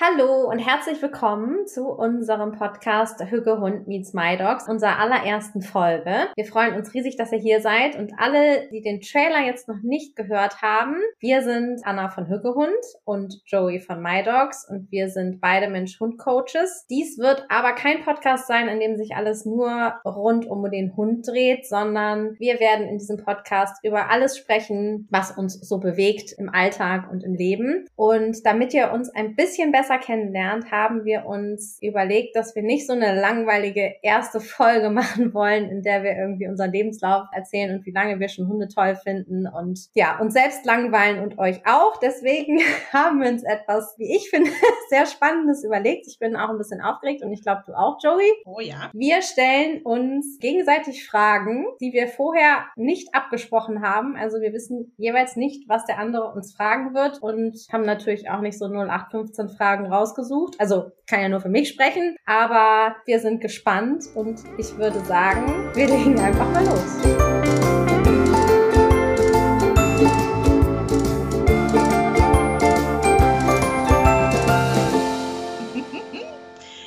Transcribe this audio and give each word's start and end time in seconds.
Hallo 0.00 0.50
und 0.50 0.58
herzlich 0.58 1.00
willkommen 1.00 1.68
zu 1.68 1.86
unserem 1.86 2.50
Podcast 2.50 3.22
Hügge 3.30 3.60
Hund 3.60 3.86
meets 3.86 4.12
My 4.12 4.36
Dogs, 4.36 4.68
unserer 4.68 4.98
allerersten 4.98 5.62
Folge. 5.62 6.26
Wir 6.34 6.44
freuen 6.46 6.74
uns 6.74 6.92
riesig, 6.94 7.16
dass 7.16 7.30
ihr 7.30 7.38
hier 7.38 7.60
seid 7.60 7.94
und 7.94 8.10
alle, 8.18 8.68
die 8.72 8.82
den 8.82 9.00
Trailer 9.00 9.46
jetzt 9.46 9.68
noch 9.68 9.82
nicht 9.84 10.16
gehört 10.16 10.60
haben, 10.62 10.96
wir 11.20 11.42
sind 11.42 11.82
Anna 11.84 12.08
von 12.08 12.28
Hügge 12.28 12.56
Hund 12.56 12.74
und 13.04 13.40
Joey 13.46 13.78
von 13.78 14.02
My 14.02 14.24
Dogs 14.24 14.68
und 14.68 14.90
wir 14.90 15.10
sind 15.10 15.40
beide 15.40 15.68
Mensch-Hund-Coaches. 15.70 16.86
Dies 16.90 17.16
wird 17.18 17.46
aber 17.48 17.74
kein 17.74 18.02
Podcast 18.02 18.48
sein, 18.48 18.66
in 18.66 18.80
dem 18.80 18.96
sich 18.96 19.14
alles 19.14 19.44
nur 19.46 19.94
rund 20.04 20.44
um 20.50 20.68
den 20.72 20.96
Hund 20.96 21.24
dreht, 21.28 21.68
sondern 21.68 22.34
wir 22.40 22.58
werden 22.58 22.88
in 22.88 22.98
diesem 22.98 23.18
Podcast 23.18 23.76
über 23.84 24.10
alles 24.10 24.36
sprechen, 24.36 25.06
was 25.12 25.30
uns 25.30 25.60
so 25.60 25.78
bewegt 25.78 26.32
im 26.36 26.48
Alltag 26.48 27.08
und 27.12 27.22
im 27.22 27.34
Leben. 27.34 27.86
Und 27.94 28.44
damit 28.44 28.74
ihr 28.74 28.90
uns 28.90 29.08
ein 29.14 29.36
bisschen 29.36 29.70
besser 29.70 29.83
besser 29.84 29.98
kennenlernt, 29.98 30.70
haben 30.70 31.04
wir 31.04 31.26
uns 31.26 31.78
überlegt, 31.82 32.36
dass 32.36 32.54
wir 32.54 32.62
nicht 32.62 32.86
so 32.86 32.94
eine 32.94 33.20
langweilige 33.20 33.94
erste 34.02 34.40
Folge 34.40 34.88
machen 34.90 35.34
wollen, 35.34 35.68
in 35.68 35.82
der 35.82 36.02
wir 36.02 36.16
irgendwie 36.16 36.48
unseren 36.48 36.72
Lebenslauf 36.72 37.26
erzählen 37.32 37.76
und 37.76 37.84
wie 37.84 37.90
lange 37.90 38.18
wir 38.18 38.28
schon 38.28 38.48
Hunde 38.48 38.68
toll 38.68 38.96
finden 38.96 39.46
und 39.46 39.88
ja, 39.94 40.18
uns 40.18 40.32
selbst 40.32 40.64
langweilen 40.64 41.22
und 41.22 41.38
euch 41.38 41.60
auch. 41.66 41.98
Deswegen 42.00 42.60
haben 42.92 43.20
wir 43.20 43.28
uns 43.28 43.42
etwas, 43.42 43.94
wie 43.98 44.16
ich 44.16 44.30
finde, 44.30 44.50
sehr 44.88 45.06
Spannendes 45.06 45.64
überlegt. 45.64 46.06
Ich 46.06 46.18
bin 46.18 46.34
auch 46.34 46.48
ein 46.48 46.58
bisschen 46.58 46.80
aufgeregt 46.80 47.22
und 47.22 47.32
ich 47.32 47.42
glaube, 47.42 47.62
du 47.66 47.74
auch, 47.74 47.98
Joey. 48.02 48.32
Oh 48.46 48.60
ja. 48.60 48.90
Wir 48.94 49.20
stellen 49.20 49.82
uns 49.82 50.38
gegenseitig 50.40 51.06
Fragen, 51.06 51.66
die 51.80 51.92
wir 51.92 52.08
vorher 52.08 52.64
nicht 52.76 53.14
abgesprochen 53.14 53.82
haben. 53.82 54.16
Also 54.16 54.40
wir 54.40 54.52
wissen 54.54 54.92
jeweils 54.96 55.36
nicht, 55.36 55.68
was 55.68 55.84
der 55.84 55.98
andere 55.98 56.32
uns 56.32 56.54
fragen 56.54 56.94
wird 56.94 57.22
und 57.22 57.58
haben 57.70 57.84
natürlich 57.84 58.30
auch 58.30 58.40
nicht 58.40 58.58
so 58.58 58.66
0815 58.66 59.48
Fragen 59.50 59.73
Fragen 59.74 59.92
rausgesucht. 59.92 60.54
Also 60.60 60.92
kann 61.08 61.20
ja 61.20 61.28
nur 61.28 61.40
für 61.40 61.48
mich 61.48 61.68
sprechen, 61.68 62.16
aber 62.26 62.94
wir 63.06 63.18
sind 63.18 63.40
gespannt 63.40 64.04
und 64.14 64.40
ich 64.56 64.76
würde 64.76 65.00
sagen, 65.00 65.74
wir 65.74 65.86
legen 65.88 66.18
einfach 66.20 66.48
mal 66.52 66.64
los. 66.64 66.98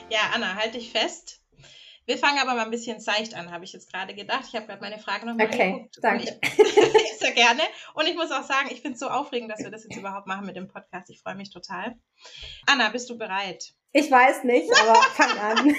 Ja, 0.09 0.19
Anna, 0.33 0.55
halt 0.55 0.73
dich 0.73 0.91
fest. 0.91 1.36
Wir 2.07 2.17
fangen 2.17 2.39
aber 2.39 2.55
mal 2.55 2.63
ein 2.63 2.71
bisschen 2.71 3.01
seicht 3.01 3.35
an, 3.35 3.51
habe 3.51 3.65
ich 3.65 3.73
jetzt 3.73 3.91
gerade 3.91 4.15
gedacht. 4.15 4.45
Ich 4.47 4.55
habe 4.55 4.65
gerade 4.65 4.79
meine 4.79 4.97
Frage 4.97 5.25
nochmal 5.25 5.47
okay, 5.47 5.73
angeguckt. 5.73 5.97
Danke. 6.01 6.39
Ich, 6.41 7.17
sehr 7.19 7.33
gerne. 7.33 7.61
Und 7.95 8.07
ich 8.07 8.15
muss 8.15 8.31
auch 8.31 8.43
sagen, 8.43 8.69
ich 8.71 8.81
finde 8.81 8.93
es 8.93 9.01
so 9.01 9.09
aufregend, 9.09 9.51
dass 9.51 9.59
wir 9.59 9.69
das 9.69 9.83
jetzt 9.83 9.97
überhaupt 9.97 10.25
machen 10.25 10.45
mit 10.45 10.55
dem 10.55 10.69
Podcast. 10.69 11.09
Ich 11.09 11.19
freue 11.19 11.35
mich 11.35 11.49
total. 11.49 11.97
Anna, 12.65 12.87
bist 12.89 13.09
du 13.09 13.17
bereit? 13.17 13.73
Ich 13.91 14.09
weiß 14.09 14.45
nicht, 14.45 14.71
aber 14.81 14.95
fang 14.95 15.37
an. 15.37 15.75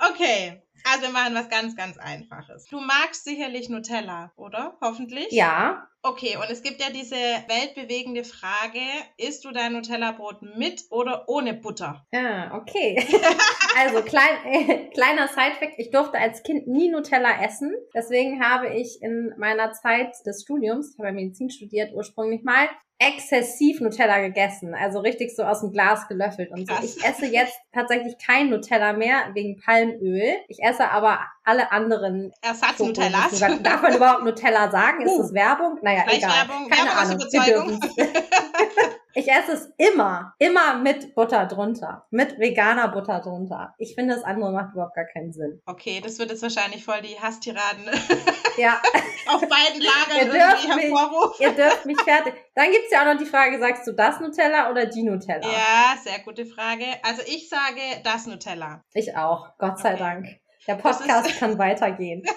okay. 0.10 0.62
Also 0.90 1.02
wir 1.06 1.12
machen 1.12 1.34
was 1.34 1.50
ganz, 1.50 1.76
ganz 1.76 1.98
Einfaches. 1.98 2.64
Du 2.66 2.80
magst 2.80 3.24
sicherlich 3.24 3.68
Nutella, 3.68 4.32
oder? 4.36 4.78
Hoffentlich? 4.80 5.30
Ja. 5.30 5.86
Okay, 6.02 6.36
und 6.36 6.48
es 6.50 6.62
gibt 6.62 6.80
ja 6.80 6.90
diese 6.90 7.16
weltbewegende 7.16 8.24
Frage, 8.24 8.80
isst 9.18 9.44
du 9.44 9.50
dein 9.50 9.72
Nutella-Brot 9.72 10.42
mit 10.56 10.84
oder 10.90 11.28
ohne 11.28 11.52
Butter? 11.54 12.06
Ah, 12.14 12.56
okay. 12.56 13.04
also 13.76 14.02
klein, 14.02 14.44
äh, 14.46 14.90
kleiner 14.94 15.28
Sidefact, 15.28 15.74
ich 15.76 15.90
durfte 15.90 16.18
als 16.18 16.42
Kind 16.42 16.68
nie 16.68 16.88
Nutella 16.88 17.44
essen. 17.44 17.74
Deswegen 17.94 18.42
habe 18.42 18.68
ich 18.68 19.02
in 19.02 19.34
meiner 19.36 19.72
Zeit 19.72 20.14
des 20.24 20.42
Studiums, 20.42 20.94
ich 20.94 20.98
habe 21.04 21.12
Medizin 21.12 21.50
studiert 21.50 21.92
ursprünglich 21.92 22.44
mal, 22.44 22.68
exzessiv 22.98 23.80
Nutella 23.80 24.18
gegessen, 24.18 24.74
also 24.74 24.98
richtig 24.98 25.34
so 25.34 25.44
aus 25.44 25.60
dem 25.60 25.72
Glas 25.72 26.08
gelöffelt 26.08 26.50
und 26.50 26.68
so. 26.68 26.74
Ich 26.82 27.04
esse 27.04 27.26
jetzt 27.26 27.56
tatsächlich 27.72 28.16
kein 28.18 28.50
Nutella 28.50 28.92
mehr 28.92 29.30
wegen 29.34 29.60
Palmöl. 29.60 30.34
Ich 30.48 30.58
esse 30.60 30.90
aber 30.90 31.20
alle 31.44 31.70
anderen 31.70 32.32
Ersatz-Nutellas. 32.42 33.38
Darf 33.62 33.82
man 33.82 33.94
überhaupt 33.94 34.24
Nutella 34.24 34.70
sagen? 34.70 35.02
Ist 35.02 35.12
uh, 35.12 35.22
das 35.22 35.32
Werbung? 35.32 35.78
Naja, 35.82 36.04
egal. 36.08 36.30
Werbung, 36.30 36.68
Keine 36.68 36.90
Werbung 36.90 37.70
Ahnung. 37.70 37.80
Ich 39.18 39.26
esse 39.26 39.50
es 39.50 39.68
immer, 39.78 40.32
immer 40.38 40.78
mit 40.78 41.16
Butter 41.16 41.46
drunter. 41.46 42.06
Mit 42.10 42.38
veganer 42.38 42.86
Butter 42.86 43.18
drunter. 43.18 43.74
Ich 43.76 43.96
finde, 43.96 44.14
das 44.14 44.22
andere 44.22 44.52
macht 44.52 44.74
überhaupt 44.74 44.94
gar 44.94 45.06
keinen 45.06 45.32
Sinn. 45.32 45.60
Okay, 45.66 46.00
das 46.00 46.20
wird 46.20 46.30
jetzt 46.30 46.42
wahrscheinlich 46.42 46.84
voll 46.84 47.00
die 47.02 47.18
Hasstiraden 47.18 47.84
ja. 48.58 48.80
auf 49.26 49.40
beiden 49.40 49.82
Lagern 49.82 50.18
ihr 50.18 50.32
dürft 50.32 50.68
mich, 50.68 51.40
Ihr 51.40 51.50
dürft 51.50 51.84
mich 51.84 52.00
fertig. 52.00 52.32
Dann 52.54 52.70
gibt's 52.70 52.92
ja 52.92 53.00
auch 53.00 53.12
noch 53.12 53.18
die 53.18 53.26
Frage, 53.26 53.58
sagst 53.58 53.88
du 53.88 53.92
das 53.92 54.20
Nutella 54.20 54.70
oder 54.70 54.86
die 54.86 55.02
Nutella? 55.02 55.48
Ja, 55.48 55.96
sehr 56.00 56.20
gute 56.20 56.46
Frage. 56.46 56.84
Also 57.02 57.22
ich 57.26 57.48
sage 57.48 57.80
das 58.04 58.26
Nutella. 58.26 58.84
Ich 58.94 59.16
auch, 59.16 59.48
Gott 59.58 59.80
sei 59.80 59.94
okay. 59.94 59.98
Dank. 59.98 60.26
Der 60.68 60.76
Podcast 60.76 61.40
kann 61.40 61.58
weitergehen. 61.58 62.22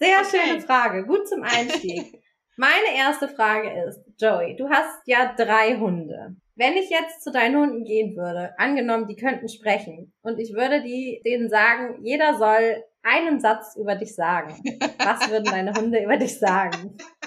Sehr 0.00 0.18
okay. 0.18 0.40
schöne 0.46 0.60
Frage, 0.62 1.04
gut 1.04 1.28
zum 1.28 1.42
Einstieg. 1.42 2.19
Meine 2.60 2.94
erste 2.94 3.26
Frage 3.26 3.70
ist, 3.88 4.04
Joey, 4.20 4.54
du 4.54 4.68
hast 4.68 5.00
ja 5.06 5.32
drei 5.34 5.78
Hunde. 5.78 6.36
Wenn 6.56 6.74
ich 6.74 6.90
jetzt 6.90 7.22
zu 7.22 7.32
deinen 7.32 7.56
Hunden 7.56 7.84
gehen 7.84 8.14
würde, 8.18 8.52
angenommen, 8.58 9.06
die 9.06 9.16
könnten 9.16 9.48
sprechen, 9.48 10.12
und 10.20 10.38
ich 10.38 10.52
würde 10.52 10.82
die, 10.82 11.22
denen 11.24 11.48
sagen, 11.48 12.04
jeder 12.04 12.36
soll 12.36 12.84
einen 13.02 13.40
Satz 13.40 13.76
über 13.76 13.94
dich 13.94 14.14
sagen. 14.14 14.62
Was 14.98 15.30
würden 15.30 15.46
deine 15.46 15.72
Hunde 15.72 16.04
über 16.04 16.18
dich 16.18 16.38
sagen? 16.38 16.98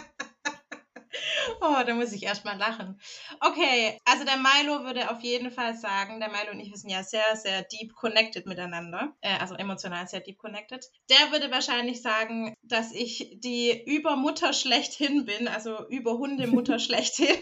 Oh, 1.61 1.83
da 1.85 1.93
muss 1.93 2.11
ich 2.11 2.23
erstmal 2.23 2.57
lachen. 2.57 2.99
Okay, 3.39 3.97
also 4.05 4.25
der 4.25 4.37
Milo 4.37 4.83
würde 4.83 5.11
auf 5.11 5.21
jeden 5.21 5.51
Fall 5.51 5.75
sagen, 5.75 6.19
der 6.19 6.29
Milo 6.29 6.51
und 6.51 6.59
ich 6.59 6.73
sind 6.75 6.89
ja 6.89 7.03
sehr, 7.03 7.35
sehr 7.35 7.63
deep 7.63 7.93
connected 7.95 8.45
miteinander, 8.45 9.13
äh, 9.21 9.37
also 9.39 9.55
emotional 9.55 10.07
sehr 10.07 10.19
deep 10.19 10.37
connected. 10.37 10.85
Der 11.09 11.31
würde 11.31 11.51
wahrscheinlich 11.51 12.01
sagen, 12.01 12.55
dass 12.63 12.91
ich 12.91 13.37
die 13.39 13.83
Übermutter 13.85 14.53
schlechthin 14.53 15.25
bin, 15.25 15.47
also 15.47 15.87
Überhundemutter 15.87 16.79
schlechthin. 16.79 17.37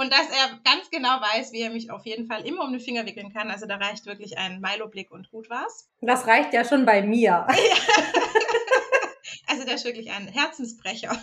Und 0.00 0.14
dass 0.14 0.30
er 0.30 0.58
ganz 0.64 0.88
genau 0.90 1.20
weiß, 1.20 1.52
wie 1.52 1.60
er 1.60 1.68
mich 1.68 1.90
auf 1.90 2.06
jeden 2.06 2.26
Fall 2.26 2.46
immer 2.46 2.64
um 2.64 2.72
den 2.72 2.80
Finger 2.80 3.04
wickeln 3.04 3.34
kann. 3.34 3.50
Also 3.50 3.66
da 3.66 3.76
reicht 3.76 4.06
wirklich 4.06 4.38
ein 4.38 4.58
Milo-Blick 4.58 5.10
und 5.10 5.30
gut 5.30 5.50
war's. 5.50 5.90
Das 6.00 6.26
reicht 6.26 6.54
ja 6.54 6.64
schon 6.64 6.86
bei 6.86 7.02
mir. 7.02 7.46
also 9.46 9.64
der 9.64 9.74
ist 9.74 9.84
wirklich 9.84 10.10
ein 10.10 10.26
Herzensbrecher. 10.26 11.14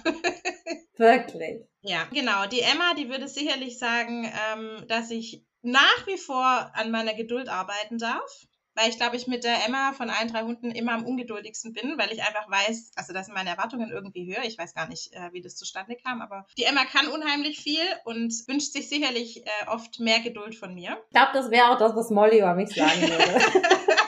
Wirklich. 0.97 1.61
Ja, 1.81 2.05
genau. 2.11 2.45
Die 2.47 2.61
Emma, 2.61 2.93
die 2.95 3.09
würde 3.09 3.27
sicherlich 3.27 3.79
sagen, 3.79 4.31
ähm, 4.53 4.87
dass 4.87 5.11
ich 5.11 5.43
nach 5.61 6.07
wie 6.07 6.17
vor 6.17 6.71
an 6.73 6.91
meiner 6.91 7.13
Geduld 7.13 7.49
arbeiten 7.49 7.97
darf 7.97 8.47
weil 8.77 8.89
ich 8.89 8.97
glaube, 8.97 9.15
ich 9.15 9.25
mit 9.25 9.43
der 9.43 9.65
Emma 9.65 9.91
von 9.93 10.09
allen 10.09 10.31
drei 10.31 10.43
Hunden 10.43 10.69
immer 10.71 10.93
am 10.93 11.03
ungeduldigsten 11.03 11.73
bin, 11.73 11.97
weil 11.97 12.11
ich 12.11 12.21
einfach 12.21 12.49
weiß, 12.49 12.91
also 12.95 13.11
das 13.11 13.25
sind 13.25 13.35
meine 13.35 13.49
Erwartungen 13.49 13.89
irgendwie 13.89 14.31
höher. 14.31 14.43
Ich 14.43 14.57
weiß 14.57 14.75
gar 14.75 14.87
nicht, 14.87 15.11
äh, 15.13 15.33
wie 15.33 15.41
das 15.41 15.55
zustande 15.55 15.95
kam, 15.95 16.21
aber 16.21 16.45
die 16.57 16.63
Emma 16.63 16.85
kann 16.85 17.07
unheimlich 17.07 17.59
viel 17.59 17.81
und 18.05 18.31
wünscht 18.47 18.73
sich 18.73 18.87
sicherlich 18.87 19.45
äh, 19.45 19.67
oft 19.67 19.99
mehr 19.99 20.19
Geduld 20.19 20.55
von 20.55 20.75
mir. 20.75 20.97
Ich 21.07 21.13
glaube, 21.13 21.31
das 21.33 21.49
wäre 21.49 21.71
auch 21.71 21.79
das, 21.79 21.95
was 21.95 22.11
Molly 22.11 22.37
über 22.37 22.53
mich 22.53 22.69
sagen 22.69 23.01
würde. 23.01 23.41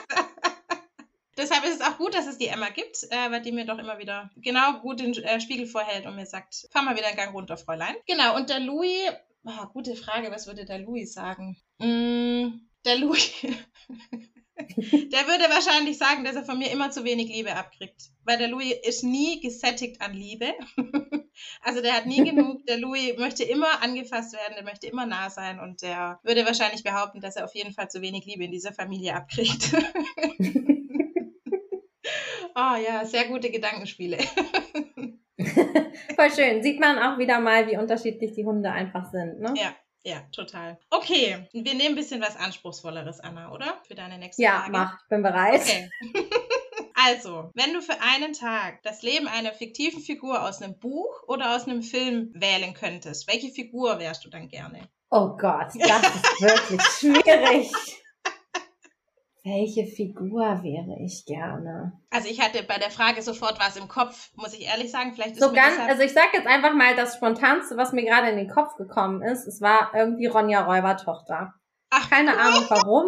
Deshalb 1.39 1.63
ist 1.63 1.75
es 1.75 1.81
auch 1.81 1.97
gut, 1.97 2.13
dass 2.13 2.27
es 2.27 2.37
die 2.37 2.47
Emma 2.47 2.69
gibt, 2.69 3.03
äh, 3.11 3.31
weil 3.31 3.41
die 3.41 3.53
mir 3.53 3.65
doch 3.65 3.79
immer 3.79 3.97
wieder 3.97 4.29
genau 4.35 4.79
gut 4.81 4.99
den 4.99 5.13
äh, 5.13 5.39
Spiegel 5.39 5.67
vorhält 5.67 6.05
und 6.05 6.17
mir 6.17 6.25
sagt, 6.25 6.67
fahr 6.71 6.83
mal 6.83 6.97
wieder 6.97 7.07
einen 7.07 7.15
Gang 7.15 7.33
runter, 7.33 7.57
Fräulein. 7.57 7.95
Genau, 8.07 8.35
und 8.35 8.49
der 8.49 8.59
Louis, 8.59 9.09
oh, 9.45 9.65
gute 9.71 9.95
Frage, 9.95 10.31
was 10.31 10.47
würde 10.47 10.65
der 10.65 10.79
Louis 10.79 11.13
sagen? 11.13 11.57
Mm, 11.77 12.59
der 12.85 12.97
Louis. 12.97 13.31
Der 14.59 15.25
würde 15.25 15.45
wahrscheinlich 15.49 15.97
sagen, 15.97 16.25
dass 16.25 16.35
er 16.35 16.43
von 16.43 16.59
mir 16.59 16.69
immer 16.69 16.91
zu 16.91 17.05
wenig 17.05 17.29
Liebe 17.29 17.55
abkriegt. 17.55 18.09
Weil 18.25 18.37
der 18.37 18.49
Louis 18.49 18.75
ist 18.83 19.03
nie 19.03 19.39
gesättigt 19.39 20.01
an 20.01 20.13
Liebe. 20.13 20.53
Also 21.61 21.81
der 21.81 21.93
hat 21.93 22.05
nie 22.05 22.21
genug. 22.21 22.65
Der 22.65 22.77
Louis 22.77 23.17
möchte 23.17 23.45
immer 23.45 23.81
angefasst 23.81 24.33
werden, 24.33 24.55
der 24.55 24.65
möchte 24.65 24.87
immer 24.87 25.05
nah 25.05 25.29
sein 25.29 25.61
und 25.61 25.81
der 25.81 26.19
würde 26.21 26.45
wahrscheinlich 26.45 26.83
behaupten, 26.83 27.21
dass 27.21 27.37
er 27.37 27.45
auf 27.45 27.55
jeden 27.55 27.73
Fall 27.73 27.89
zu 27.89 28.01
wenig 28.01 28.25
Liebe 28.25 28.43
in 28.43 28.51
dieser 28.51 28.73
Familie 28.73 29.15
abkriegt. 29.15 29.73
oh 32.59 32.75
ja, 32.75 33.05
sehr 33.05 33.27
gute 33.27 33.49
Gedankenspiele. 33.49 34.17
Voll 36.15 36.31
schön. 36.31 36.61
Sieht 36.63 36.79
man 36.79 36.99
auch 36.99 37.17
wieder 37.17 37.39
mal, 37.39 37.67
wie 37.67 37.77
unterschiedlich 37.77 38.33
die 38.33 38.45
Hunde 38.45 38.71
einfach 38.71 39.09
sind, 39.11 39.39
ne? 39.39 39.53
Ja, 39.55 39.73
ja, 40.03 40.21
total. 40.31 40.77
Okay, 40.89 41.47
wir 41.51 41.73
nehmen 41.73 41.89
ein 41.89 41.95
bisschen 41.95 42.21
was 42.21 42.35
Anspruchsvolleres, 42.35 43.19
Anna, 43.19 43.51
oder? 43.51 43.81
Für 43.87 43.95
deine 43.95 44.17
nächste 44.17 44.43
ja, 44.43 44.61
Frage. 44.61 44.73
Ja, 44.73 44.79
mach, 44.79 45.07
bin 45.07 45.23
bereit. 45.23 45.61
Okay. 45.61 45.89
also, 46.95 47.51
wenn 47.53 47.73
du 47.73 47.81
für 47.81 48.01
einen 48.01 48.33
Tag 48.33 48.81
das 48.83 49.01
Leben 49.01 49.27
einer 49.27 49.53
fiktiven 49.53 50.01
Figur 50.01 50.43
aus 50.43 50.61
einem 50.61 50.77
Buch 50.77 51.23
oder 51.27 51.55
aus 51.55 51.67
einem 51.67 51.83
Film 51.83 52.31
wählen 52.33 52.73
könntest, 52.73 53.27
welche 53.27 53.49
Figur 53.49 53.99
wärst 53.99 54.25
du 54.25 54.29
dann 54.29 54.49
gerne? 54.49 54.89
Oh 55.09 55.35
Gott, 55.37 55.69
das 55.75 56.15
ist 56.15 56.41
wirklich 56.41 56.81
schwierig. 56.81 57.71
Welche 59.43 59.85
Figur 59.85 60.41
wäre 60.63 60.97
ich 61.03 61.25
gerne? 61.25 61.93
Also 62.09 62.27
ich 62.29 62.41
hatte 62.41 62.63
bei 62.63 62.77
der 62.77 62.91
Frage 62.91 63.21
sofort 63.21 63.59
was 63.59 63.77
im 63.77 63.87
Kopf, 63.87 64.31
muss 64.35 64.53
ich 64.53 64.65
ehrlich 64.67 64.91
sagen. 64.91 65.13
Vielleicht 65.13 65.35
ist 65.35 65.41
so 65.41 65.53
ganz, 65.53 65.79
also 65.87 66.03
ich 66.03 66.13
sag 66.13 66.33
jetzt 66.33 66.47
einfach 66.47 66.73
mal 66.73 66.95
das 66.95 67.15
spontanste, 67.15 67.77
was 67.77 67.93
mir 67.93 68.03
gerade 68.03 68.29
in 68.29 68.37
den 68.37 68.49
Kopf 68.49 68.75
gekommen 68.75 69.21
ist. 69.21 69.47
Es 69.47 69.61
war 69.61 69.91
irgendwie 69.95 70.27
Ronja 70.27 70.65
Räubertochter. 70.65 71.53
Ach, 71.89 72.09
keine 72.09 72.37
Ahnung 72.37 72.65
warum. 72.67 73.05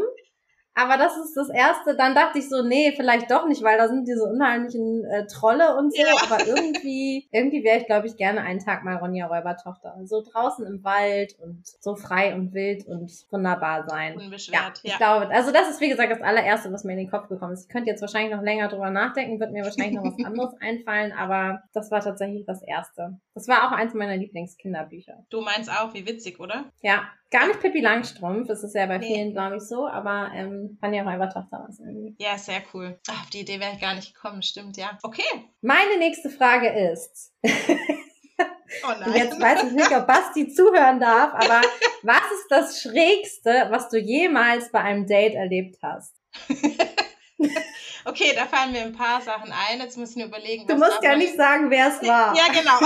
Aber 0.73 0.97
das 0.97 1.17
ist 1.17 1.35
das 1.35 1.49
Erste. 1.49 1.95
Dann 1.95 2.15
dachte 2.15 2.39
ich 2.39 2.47
so, 2.47 2.63
nee, 2.63 2.93
vielleicht 2.95 3.29
doch 3.29 3.45
nicht, 3.47 3.61
weil 3.61 3.77
da 3.77 3.87
sind 3.87 4.07
diese 4.07 4.23
unheimlichen 4.23 5.03
äh, 5.05 5.27
Trolle 5.27 5.75
und 5.77 5.93
so. 5.93 6.01
Ja. 6.01 6.13
Aber 6.23 6.45
irgendwie, 6.45 7.27
irgendwie 7.31 7.63
wäre 7.63 7.79
ich, 7.79 7.85
glaube 7.85 8.07
ich, 8.07 8.15
gerne 8.15 8.41
einen 8.41 8.59
Tag 8.59 8.83
mal 8.83 8.95
Ronja 8.95 9.27
Räubertochter. 9.27 9.97
So 10.05 10.21
draußen 10.21 10.65
im 10.65 10.83
Wald 10.83 11.35
und 11.39 11.61
so 11.65 11.95
frei 11.95 12.33
und 12.33 12.53
wild 12.53 12.87
und 12.87 13.11
wunderbar 13.31 13.87
sein. 13.87 14.17
Unbeschwert, 14.17 14.61
ja. 14.61 14.71
Ich 14.83 14.91
ja. 14.91 14.97
glaube, 14.97 15.33
also 15.33 15.51
das 15.51 15.69
ist, 15.69 15.81
wie 15.81 15.89
gesagt, 15.89 16.11
das 16.11 16.21
allererste, 16.21 16.71
was 16.71 16.83
mir 16.83 16.93
in 16.93 16.99
den 16.99 17.11
Kopf 17.11 17.27
gekommen 17.27 17.53
ist. 17.53 17.63
Ich 17.63 17.69
könnte 17.69 17.89
jetzt 17.89 18.01
wahrscheinlich 18.01 18.33
noch 18.33 18.43
länger 18.43 18.69
drüber 18.69 18.89
nachdenken, 18.89 19.39
wird 19.39 19.51
mir 19.51 19.63
wahrscheinlich 19.63 19.95
noch 19.95 20.05
was 20.05 20.25
anderes 20.25 20.53
einfallen, 20.61 21.11
aber 21.11 21.63
das 21.73 21.91
war 21.91 22.01
tatsächlich 22.01 22.45
das 22.45 22.61
Erste. 22.61 23.19
Das 23.33 23.47
war 23.47 23.67
auch 23.67 23.71
eins 23.71 23.93
meiner 23.93 24.17
Lieblingskinderbücher. 24.17 25.25
Du 25.29 25.41
meinst 25.41 25.69
auch, 25.69 25.93
wie 25.93 26.05
witzig, 26.07 26.39
oder? 26.39 26.65
Ja, 26.81 27.09
Gar 27.31 27.47
nicht 27.47 27.61
Pippi 27.61 27.79
Langstrumpf, 27.79 28.49
das 28.49 28.61
ist 28.61 28.75
ja 28.75 28.85
bei 28.87 28.97
nee. 28.97 29.05
vielen, 29.05 29.31
glaube 29.31 29.55
ich, 29.55 29.63
so, 29.63 29.87
aber 29.87 30.31
ähm, 30.35 30.60
Fanja 30.79 31.03
Räubertochter 31.03 31.59
war 31.59 31.69
es 31.69 31.79
irgendwie. 31.79 32.15
Ja, 32.19 32.37
sehr 32.37 32.61
cool. 32.73 32.99
Ach, 33.09 33.23
auf 33.23 33.29
die 33.29 33.41
Idee 33.41 33.59
wäre 33.59 33.73
ich 33.73 33.81
gar 33.81 33.95
nicht 33.95 34.13
gekommen, 34.13 34.41
stimmt, 34.43 34.77
ja. 34.77 34.97
Okay. 35.03 35.23
Meine 35.61 35.97
nächste 35.97 36.29
Frage 36.29 36.69
ist. 36.69 37.33
Oh 37.43 37.49
nein. 38.99 39.13
Jetzt 39.15 39.39
weiß 39.39 39.63
ich 39.63 39.71
nicht, 39.71 39.91
ob 39.91 40.07
Basti 40.07 40.49
zuhören 40.49 40.99
darf, 40.99 41.33
aber 41.33 41.61
was 42.03 42.31
ist 42.33 42.47
das 42.49 42.81
Schrägste, 42.81 43.67
was 43.69 43.89
du 43.89 43.97
jemals 43.97 44.71
bei 44.71 44.81
einem 44.81 45.05
Date 45.07 45.35
erlebt 45.35 45.77
hast? 45.81 46.15
okay, 48.05 48.33
da 48.35 48.45
fallen 48.45 48.71
mir 48.71 48.81
ein 48.81 48.93
paar 48.93 49.21
Sachen 49.21 49.51
ein. 49.51 49.79
Jetzt 49.79 49.97
müssen 49.97 50.19
wir 50.19 50.25
überlegen. 50.25 50.67
Du 50.67 50.75
musst 50.75 50.99
ja 51.01 51.15
nicht 51.15 51.35
sagen, 51.35 51.69
wer 51.69 51.87
es 51.87 52.01
war. 52.07 52.35
Ja, 52.35 52.47
genau. 52.47 52.79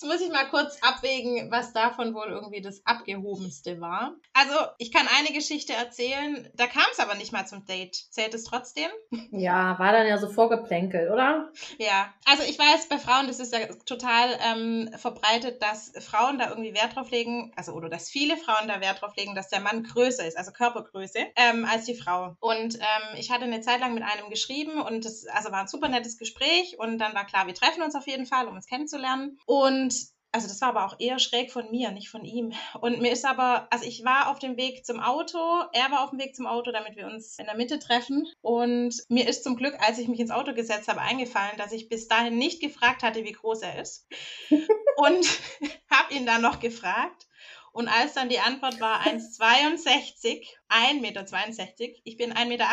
Jetzt 0.00 0.10
muss 0.10 0.22
ich 0.22 0.32
mal 0.32 0.48
kurz 0.48 0.78
abwägen, 0.80 1.50
was 1.50 1.74
davon 1.74 2.14
wohl 2.14 2.28
irgendwie 2.28 2.62
das 2.62 2.80
abgehobenste 2.86 3.82
war. 3.82 4.14
Also, 4.32 4.54
ich 4.78 4.92
kann 4.92 5.06
eine 5.18 5.36
Geschichte 5.36 5.74
erzählen, 5.74 6.48
da 6.54 6.66
kam 6.66 6.86
es 6.90 6.98
aber 6.98 7.16
nicht 7.16 7.32
mal 7.32 7.46
zum 7.46 7.66
Date. 7.66 8.06
Zählt 8.10 8.32
es 8.32 8.44
trotzdem? 8.44 8.88
Ja, 9.30 9.78
war 9.78 9.92
dann 9.92 10.06
ja 10.06 10.16
so 10.16 10.28
vorgeplänkelt, 10.28 11.10
oder? 11.10 11.52
Ja, 11.76 12.14
also 12.24 12.44
ich 12.44 12.58
weiß, 12.58 12.88
bei 12.88 12.98
Frauen, 12.98 13.26
das 13.26 13.40
ist 13.40 13.52
ja 13.52 13.66
total 13.84 14.38
ähm, 14.42 14.88
verbreitet, 14.96 15.60
dass 15.60 15.92
Frauen 15.98 16.38
da 16.38 16.48
irgendwie 16.48 16.72
Wert 16.72 16.96
drauf 16.96 17.10
legen, 17.10 17.52
also 17.54 17.72
oder 17.72 17.90
dass 17.90 18.08
viele 18.08 18.38
Frauen 18.38 18.68
da 18.68 18.80
Wert 18.80 19.02
drauf 19.02 19.14
legen, 19.16 19.34
dass 19.34 19.50
der 19.50 19.60
Mann 19.60 19.82
größer 19.82 20.26
ist, 20.26 20.38
also 20.38 20.50
Körpergröße, 20.50 21.18
ähm, 21.36 21.66
als 21.70 21.84
die 21.84 21.94
Frau. 21.94 22.36
Und 22.40 22.76
ähm, 22.76 23.18
ich 23.18 23.30
hatte 23.30 23.44
eine 23.44 23.60
Zeit 23.60 23.80
lang 23.80 23.92
mit 23.92 24.02
einem 24.02 24.30
geschrieben 24.30 24.80
und 24.80 25.04
das 25.04 25.26
also 25.26 25.52
war 25.52 25.60
ein 25.60 25.68
super 25.68 25.88
nettes 25.88 26.16
Gespräch 26.16 26.78
und 26.78 26.98
dann 26.98 27.14
war 27.14 27.26
klar, 27.26 27.46
wir 27.46 27.54
treffen 27.54 27.82
uns 27.82 27.94
auf 27.94 28.06
jeden 28.06 28.24
Fall, 28.24 28.48
um 28.48 28.56
uns 28.56 28.66
kennenzulernen. 28.66 29.38
Und 29.44 29.90
also 30.32 30.46
das 30.46 30.60
war 30.60 30.68
aber 30.68 30.86
auch 30.86 30.96
eher 30.98 31.18
schräg 31.18 31.50
von 31.50 31.70
mir, 31.70 31.90
nicht 31.90 32.08
von 32.08 32.24
ihm. 32.24 32.52
Und 32.80 33.00
mir 33.00 33.12
ist 33.12 33.24
aber, 33.24 33.66
also 33.70 33.84
ich 33.84 34.04
war 34.04 34.30
auf 34.30 34.38
dem 34.38 34.56
Weg 34.56 34.86
zum 34.86 35.00
Auto, 35.00 35.38
er 35.72 35.90
war 35.90 36.04
auf 36.04 36.10
dem 36.10 36.18
Weg 36.18 36.36
zum 36.36 36.46
Auto, 36.46 36.70
damit 36.70 36.96
wir 36.96 37.06
uns 37.06 37.38
in 37.38 37.46
der 37.46 37.56
Mitte 37.56 37.78
treffen. 37.78 38.26
Und 38.40 38.94
mir 39.08 39.28
ist 39.28 39.42
zum 39.42 39.56
Glück, 39.56 39.74
als 39.80 39.98
ich 39.98 40.08
mich 40.08 40.20
ins 40.20 40.30
Auto 40.30 40.54
gesetzt 40.54 40.88
habe, 40.88 41.00
eingefallen, 41.00 41.56
dass 41.58 41.72
ich 41.72 41.88
bis 41.88 42.06
dahin 42.06 42.38
nicht 42.38 42.60
gefragt 42.60 43.02
hatte, 43.02 43.24
wie 43.24 43.32
groß 43.32 43.62
er 43.62 43.80
ist. 43.80 44.06
Und 44.96 45.26
habe 45.90 46.14
ihn 46.14 46.26
dann 46.26 46.42
noch 46.42 46.60
gefragt. 46.60 47.26
Und 47.72 47.88
als 47.88 48.14
dann 48.14 48.28
die 48.28 48.40
Antwort 48.40 48.80
war 48.80 49.00
1,62, 49.02 50.46
1,62 50.68 51.00
Meter, 51.00 51.24
ich 52.04 52.16
bin 52.16 52.32
1,68 52.32 52.46
Meter, 52.46 52.66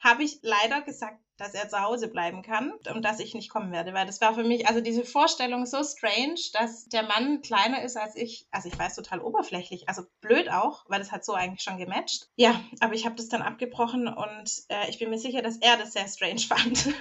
habe 0.00 0.22
ich 0.24 0.38
leider 0.42 0.82
gesagt, 0.82 1.20
dass 1.36 1.54
er 1.54 1.68
zu 1.68 1.80
Hause 1.80 2.08
bleiben 2.08 2.42
kann 2.42 2.72
und 2.94 3.04
dass 3.04 3.20
ich 3.20 3.34
nicht 3.34 3.50
kommen 3.50 3.72
werde, 3.72 3.92
weil 3.92 4.06
das 4.06 4.20
war 4.20 4.34
für 4.34 4.42
mich, 4.42 4.66
also 4.68 4.80
diese 4.80 5.04
Vorstellung 5.04 5.66
so 5.66 5.82
strange, 5.84 6.40
dass 6.54 6.86
der 6.86 7.02
Mann 7.02 7.42
kleiner 7.42 7.82
ist 7.82 7.96
als 7.96 8.16
ich. 8.16 8.46
Also 8.50 8.68
ich 8.68 8.78
weiß 8.78 8.94
total 8.94 9.20
oberflächlich, 9.20 9.88
also 9.88 10.02
blöd 10.20 10.50
auch, 10.50 10.84
weil 10.88 10.98
das 10.98 11.12
hat 11.12 11.24
so 11.24 11.34
eigentlich 11.34 11.62
schon 11.62 11.78
gematcht. 11.78 12.28
Ja, 12.36 12.60
aber 12.80 12.94
ich 12.94 13.04
habe 13.04 13.16
das 13.16 13.28
dann 13.28 13.42
abgebrochen 13.42 14.08
und 14.08 14.50
äh, 14.68 14.88
ich 14.88 14.98
bin 14.98 15.10
mir 15.10 15.18
sicher, 15.18 15.42
dass 15.42 15.58
er 15.58 15.76
das 15.76 15.92
sehr 15.92 16.08
strange 16.08 16.40
fand. 16.40 16.86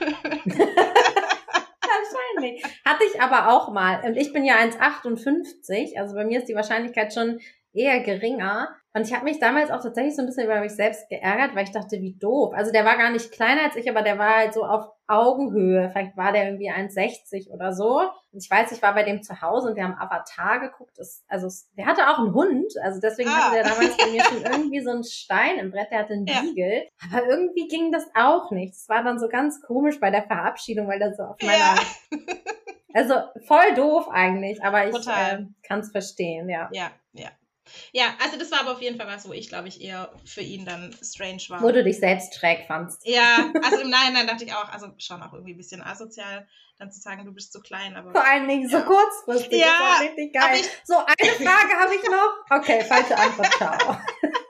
Hatte 2.86 3.04
ich 3.12 3.22
aber 3.22 3.50
auch 3.52 3.72
mal. 3.72 4.02
Und 4.04 4.16
ich 4.16 4.34
bin 4.34 4.46
ja 4.46 4.56
1,58, 4.56 5.98
also 5.98 6.16
bei 6.16 6.26
mir 6.26 6.40
ist 6.40 6.50
die 6.50 6.56
Wahrscheinlichkeit 6.56 7.14
schon 7.14 7.40
eher 7.76 8.00
geringer. 8.02 8.70
Und 8.94 9.02
ich 9.06 9.14
habe 9.14 9.26
mich 9.26 9.40
damals 9.40 9.72
auch 9.72 9.82
tatsächlich 9.82 10.16
so 10.16 10.22
ein 10.22 10.26
bisschen 10.26 10.46
über 10.46 10.62
mich 10.62 10.72
selbst 10.72 11.10
geärgert, 11.10 11.54
weil 11.54 11.66
ich 11.66 11.72
dachte, 11.72 12.00
wie 12.00 12.16
doof. 12.18 12.54
Also 12.56 12.72
der 12.72 12.86
war 12.86 12.98
gar 12.98 13.12
nicht 13.12 13.30
kleiner 13.34 13.64
als 13.66 13.76
ich, 13.76 13.90
aber 13.90 14.02
der 14.02 14.18
war 14.18 14.38
halt 14.38 14.54
so 14.54 14.64
auf 14.64 14.88
Augenhöhe. 15.08 15.90
Vielleicht 15.92 16.16
war 16.16 16.32
der 16.32 16.46
irgendwie 16.46 16.72
1,60 16.72 17.50
oder 17.50 17.74
so. 17.74 18.00
Und 18.00 18.42
ich 18.42 18.50
weiß, 18.50 18.72
ich 18.72 18.82
war 18.82 18.94
bei 18.94 19.04
dem 19.04 19.22
zu 19.22 19.42
Hause 19.42 19.68
und 19.68 19.76
wir 19.76 19.84
haben 19.84 19.98
Avatar 20.00 20.62
geguckt. 20.62 20.94
Das, 20.98 21.26
also 21.28 21.50
der 21.78 21.88
hatte 21.88 22.10
auch 22.10 22.20
einen 22.20 22.34
Hund. 22.34 22.72
Also 22.82 23.02
deswegen 23.02 23.30
ah. 23.30 23.34
hatte 23.34 23.56
der 23.56 23.64
damals 23.66 23.98
bei 23.98 24.08
mir 24.08 24.24
schon 24.24 24.42
irgendwie 24.50 24.82
so 24.82 24.92
einen 24.92 25.04
Stein 25.04 25.58
im 25.60 25.72
Brett. 25.72 25.92
Der 25.92 26.00
hatte 26.00 26.14
einen 26.14 26.26
ja. 26.26 26.40
Beagle. 26.40 26.88
Aber 27.12 27.28
irgendwie 27.28 27.68
ging 27.68 27.92
das 27.92 28.06
auch 28.16 28.50
nicht. 28.52 28.76
Es 28.76 28.88
war 28.88 29.04
dann 29.04 29.20
so 29.20 29.28
ganz 29.28 29.62
komisch 29.62 30.00
bei 30.00 30.10
der 30.10 30.24
Verabschiedung, 30.24 30.88
weil 30.88 31.00
der 31.00 31.14
so 31.14 31.24
auf 31.24 31.36
meiner... 31.42 31.58
Ja. 31.58 31.76
Also 32.96 33.16
voll 33.46 33.74
doof 33.76 34.08
eigentlich, 34.10 34.64
aber 34.64 34.88
ich 34.88 34.96
äh, 35.06 35.44
kann 35.64 35.82
es 35.82 35.92
verstehen, 35.92 36.48
ja. 36.48 36.70
Ja, 36.72 36.92
ja. 37.12 37.28
Ja, 37.92 38.16
also 38.24 38.38
das 38.38 38.52
war 38.52 38.62
aber 38.62 38.74
auf 38.74 38.82
jeden 38.82 38.98
Fall 38.98 39.08
was, 39.08 39.28
wo 39.28 39.34
ich, 39.34 39.50
glaube 39.50 39.68
ich, 39.68 39.82
eher 39.82 40.14
für 40.26 40.42
ihn 40.42 40.66
dann 40.66 40.96
strange 41.02 41.42
war. 41.50 41.62
Wo 41.62 41.72
du 41.72 41.84
dich 41.84 42.00
selbst 42.00 42.36
schräg 42.36 42.66
fandst. 42.68 43.06
Ja, 43.06 43.52
also 43.64 43.82
im 43.82 43.90
Nachhinein 43.90 44.28
dachte 44.28 44.46
ich 44.46 44.54
auch, 44.54 44.70
also 44.70 44.88
schon 44.98 45.22
auch 45.22 45.34
irgendwie 45.34 45.54
ein 45.54 45.58
bisschen 45.58 45.82
asozial, 45.82 46.48
dann 46.78 46.92
zu 46.92 47.00
sagen, 47.00 47.26
du 47.26 47.34
bist 47.34 47.54
zu 47.54 47.62
klein. 47.62 47.96
Aber, 47.96 48.12
Vor 48.12 48.26
allen 48.26 48.48
Dingen 48.48 48.70
so 48.70 48.82
kurzfristig. 48.82 49.60
Ja, 49.60 49.68
das 49.68 49.80
war 49.80 50.02
richtig 50.02 50.34
geil. 50.34 50.60
Ich, 50.60 50.70
so, 50.84 50.96
eine 50.96 51.32
Frage 51.32 51.74
habe 51.80 51.96
ich 51.96 52.04
noch. 52.04 52.58
Okay, 52.58 52.84
falsche 52.84 53.18
Antwort, 53.18 53.54
ciao. 53.54 53.98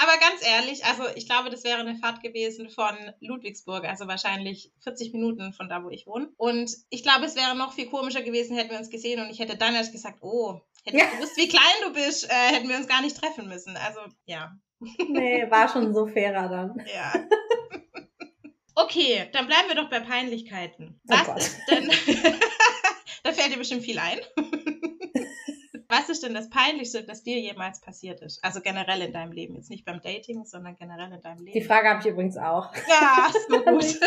Aber 0.00 0.12
ganz 0.18 0.46
ehrlich, 0.46 0.84
also 0.84 1.02
ich 1.16 1.26
glaube, 1.26 1.50
das 1.50 1.64
wäre 1.64 1.80
eine 1.80 1.96
Fahrt 1.96 2.22
gewesen 2.22 2.70
von 2.70 2.94
Ludwigsburg, 3.20 3.84
also 3.84 4.06
wahrscheinlich 4.06 4.72
40 4.84 5.12
Minuten 5.12 5.52
von 5.52 5.68
da, 5.68 5.82
wo 5.82 5.90
ich 5.90 6.06
wohne. 6.06 6.28
Und 6.36 6.70
ich 6.88 7.02
glaube, 7.02 7.26
es 7.26 7.34
wäre 7.34 7.56
noch 7.56 7.72
viel 7.72 7.88
komischer 7.90 8.22
gewesen, 8.22 8.56
hätten 8.56 8.70
wir 8.70 8.78
uns 8.78 8.90
gesehen 8.90 9.20
und 9.20 9.28
ich 9.30 9.40
hätte 9.40 9.56
dann 9.56 9.74
erst 9.74 9.92
gesagt, 9.92 10.18
oh, 10.22 10.60
hätte 10.84 10.96
ja. 10.96 11.04
ich 11.04 11.10
gewusst, 11.12 11.36
wie 11.36 11.48
klein 11.48 11.62
du 11.82 11.92
bist, 11.92 12.30
äh, 12.30 12.54
hätten 12.54 12.68
wir 12.68 12.76
uns 12.76 12.88
gar 12.88 13.02
nicht 13.02 13.16
treffen 13.16 13.48
müssen. 13.48 13.76
Also 13.76 14.00
ja. 14.24 14.52
Nee, 15.08 15.50
war 15.50 15.68
schon 15.68 15.92
so 15.92 16.06
fairer 16.06 16.48
dann. 16.48 16.82
Ja. 16.94 17.12
Okay, 18.80 19.28
dann 19.32 19.48
bleiben 19.48 19.68
wir 19.68 19.74
doch 19.74 19.90
bei 19.90 19.98
Peinlichkeiten. 19.98 21.00
Oh 21.08 21.14
Was 21.14 21.56
oh 21.58 21.60
denn? 21.68 21.88
da 23.24 23.32
fällt 23.32 23.52
dir 23.52 23.58
bestimmt 23.58 23.82
viel 23.82 23.98
ein. 23.98 24.20
Was 25.88 26.08
ist 26.10 26.22
denn 26.22 26.34
das 26.34 26.48
Peinlichste, 26.50 27.02
das 27.02 27.24
dir 27.24 27.40
jemals 27.40 27.80
passiert 27.80 28.20
ist? 28.20 28.44
Also 28.44 28.60
generell 28.60 29.02
in 29.02 29.12
deinem 29.12 29.32
Leben. 29.32 29.56
Jetzt 29.56 29.70
nicht 29.70 29.84
beim 29.84 30.00
Dating, 30.00 30.44
sondern 30.44 30.76
generell 30.76 31.10
in 31.12 31.20
deinem 31.22 31.44
Leben. 31.44 31.58
Die 31.58 31.64
Frage 31.64 31.88
habe 31.88 32.00
ich 32.00 32.06
übrigens 32.06 32.36
auch. 32.36 32.72
Ja, 32.88 33.32
so 33.48 33.58
gut. 33.64 33.98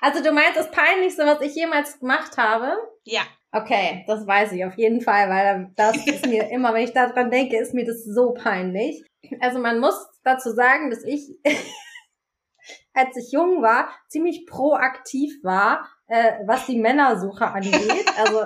also 0.00 0.22
du 0.22 0.32
meinst 0.32 0.56
das 0.56 0.70
Peinlichste, 0.70 1.26
was 1.26 1.42
ich 1.42 1.54
jemals 1.54 1.98
gemacht 1.98 2.38
habe? 2.38 2.76
Ja. 3.02 3.22
Okay, 3.54 4.02
das 4.08 4.26
weiß 4.26 4.50
ich 4.50 4.64
auf 4.64 4.76
jeden 4.76 5.00
Fall, 5.00 5.30
weil 5.30 5.70
das 5.76 6.04
ist 6.08 6.26
mir 6.26 6.42
immer, 6.50 6.74
wenn 6.74 6.82
ich 6.82 6.92
daran 6.92 7.30
denke, 7.30 7.56
ist 7.56 7.72
mir 7.72 7.84
das 7.84 8.04
so 8.04 8.34
peinlich. 8.34 9.04
Also 9.38 9.60
man 9.60 9.78
muss 9.78 9.94
dazu 10.24 10.50
sagen, 10.50 10.90
dass 10.90 11.04
ich, 11.04 11.38
als 12.94 13.16
ich 13.16 13.30
jung 13.30 13.62
war, 13.62 13.90
ziemlich 14.08 14.46
proaktiv 14.46 15.32
war, 15.44 15.88
äh, 16.08 16.32
was 16.46 16.66
die 16.66 16.80
Männersuche 16.80 17.46
angeht. 17.46 18.06
Also 18.16 18.44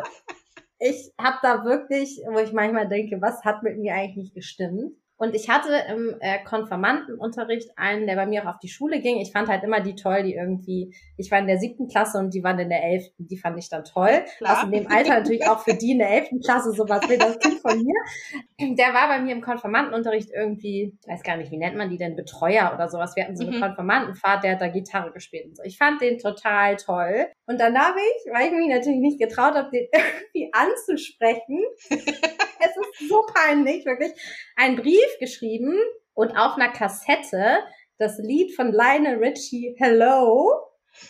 ich 0.79 1.13
habe 1.19 1.39
da 1.43 1.65
wirklich, 1.65 2.21
wo 2.31 2.39
ich 2.39 2.53
manchmal 2.53 2.89
denke, 2.89 3.21
was 3.21 3.45
hat 3.45 3.63
mit 3.63 3.79
mir 3.79 3.95
eigentlich 3.95 4.17
nicht 4.17 4.35
gestimmt? 4.35 4.93
Und 5.21 5.35
ich 5.35 5.49
hatte 5.49 5.71
im 5.89 6.15
äh, 6.21 6.39
Konfirmandenunterricht 6.45 7.77
einen, 7.77 8.07
der 8.07 8.15
bei 8.15 8.27
mir 8.27 8.45
auch 8.45 8.55
auf 8.55 8.59
die 8.61 8.69
Schule 8.69 9.01
ging. 9.01 9.19
Ich 9.19 9.33
fand 9.33 9.49
halt 9.49 9.65
immer 9.65 9.81
die 9.81 9.97
toll, 9.97 10.23
die 10.23 10.35
irgendwie, 10.35 10.95
ich 11.17 11.31
war 11.33 11.41
in 11.41 11.49
der 11.49 11.59
siebten 11.59 11.89
Klasse 11.89 12.19
und 12.19 12.33
die 12.35 12.45
waren 12.45 12.59
in 12.61 12.69
der 12.69 12.85
elften, 12.85 13.27
die 13.27 13.37
fand 13.37 13.59
ich 13.59 13.69
dann 13.69 13.83
toll. 13.83 14.25
Klar. 14.39 14.57
Was 14.57 14.65
in 14.65 14.71
dem 14.71 14.87
Alter 14.87 15.19
natürlich 15.19 15.45
auch 15.49 15.59
für 15.59 15.75
die 15.75 15.91
in 15.91 15.99
der 15.99 16.11
elften 16.11 16.41
Klasse 16.41 16.71
sowas 16.71 17.09
will, 17.09 17.19
das 17.19 17.37
Kind 17.41 17.59
von 17.61 17.77
mir. 17.77 18.75
Der 18.77 18.95
war 18.95 19.09
bei 19.09 19.21
mir 19.21 19.33
im 19.33 19.41
Konfirmandenunterricht 19.41 20.31
irgendwie, 20.33 20.97
ich 21.01 21.09
weiß 21.09 21.25
gar 21.25 21.37
nicht, 21.37 21.51
wie 21.51 21.59
nennt 21.59 21.77
man 21.77 21.91
die 21.91 21.99
denn, 21.99 22.15
Betreuer 22.15 22.71
oder 22.73 22.89
sowas. 22.89 23.17
Wir 23.17 23.25
hatten 23.25 23.37
so 23.37 23.45
eine 23.45 23.57
mhm. 23.57 23.61
Konfirmandenfahrt, 23.61 24.45
der 24.45 24.53
hat 24.53 24.61
da 24.61 24.69
Gitarre 24.69 25.11
gespielt 25.11 25.47
und 25.47 25.57
so. 25.57 25.63
Ich 25.65 25.79
fand 25.79 26.01
den 26.01 26.19
total 26.19 26.77
toll. 26.77 27.27
Und 27.49 27.59
dann 27.59 27.79
habe 27.79 27.99
ich, 27.99 28.33
weil 28.33 28.49
ich 28.49 28.53
mich 28.53 28.69
natürlich 28.69 29.01
nicht 29.01 29.19
getraut 29.19 29.55
habe, 29.55 29.71
den 29.71 29.89
irgendwie 29.93 30.51
anzusprechen, 30.53 31.65
es 31.89 32.77
ist 32.77 33.09
so 33.09 33.25
peinlich, 33.35 33.87
wirklich, 33.87 34.13
einen 34.55 34.77
Brief 34.77 35.19
geschrieben 35.19 35.75
und 36.13 36.33
auf 36.33 36.57
einer 36.57 36.71
Kassette 36.71 37.61
das 37.97 38.19
Lied 38.19 38.55
von 38.55 38.71
Lionel 38.71 39.17
Richie 39.17 39.75
Hello. 39.79 40.63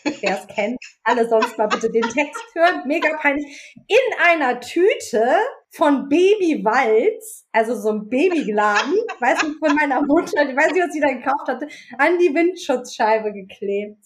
Wer 0.04 0.38
es 0.38 0.46
kennt, 0.54 0.78
alle 1.02 1.28
sonst 1.28 1.58
mal 1.58 1.66
bitte 1.66 1.90
den 1.90 2.02
Text 2.02 2.42
hören, 2.54 2.82
mega 2.86 3.16
peinlich, 3.16 3.74
in 3.88 4.20
einer 4.22 4.60
Tüte 4.60 5.38
von 5.70 6.08
Baby 6.08 6.62
Walz, 6.64 7.46
also 7.52 7.74
so 7.74 7.90
ein 7.90 8.08
Babygladen, 8.08 8.94
weiß 9.20 9.42
nicht, 9.42 9.58
von 9.58 9.74
meiner 9.74 10.02
Mutter, 10.02 10.48
ich 10.48 10.56
weiß 10.56 10.72
nicht, 10.72 10.84
was 10.84 10.92
sie 10.92 11.00
da 11.00 11.08
gekauft 11.08 11.48
hatte, 11.48 11.68
an 11.96 12.18
die 12.18 12.34
Windschutzscheibe 12.34 13.32
geklebt. 13.32 14.04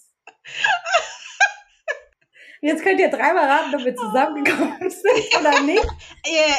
Jetzt 2.63 2.81
könnt 2.81 2.99
ihr 2.99 3.09
dreimal 3.09 3.45
raten, 3.45 3.75
ob 3.75 3.83
wir 3.83 3.93
zusammengekommen 3.93 4.77
sind 4.89 5.39
oder 5.39 5.61
nicht. 5.63 5.85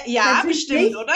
Ja, 0.05 0.23
Natürlich 0.37 0.69
bestimmt, 0.69 0.83
nicht. 0.83 0.97
oder? 0.97 1.15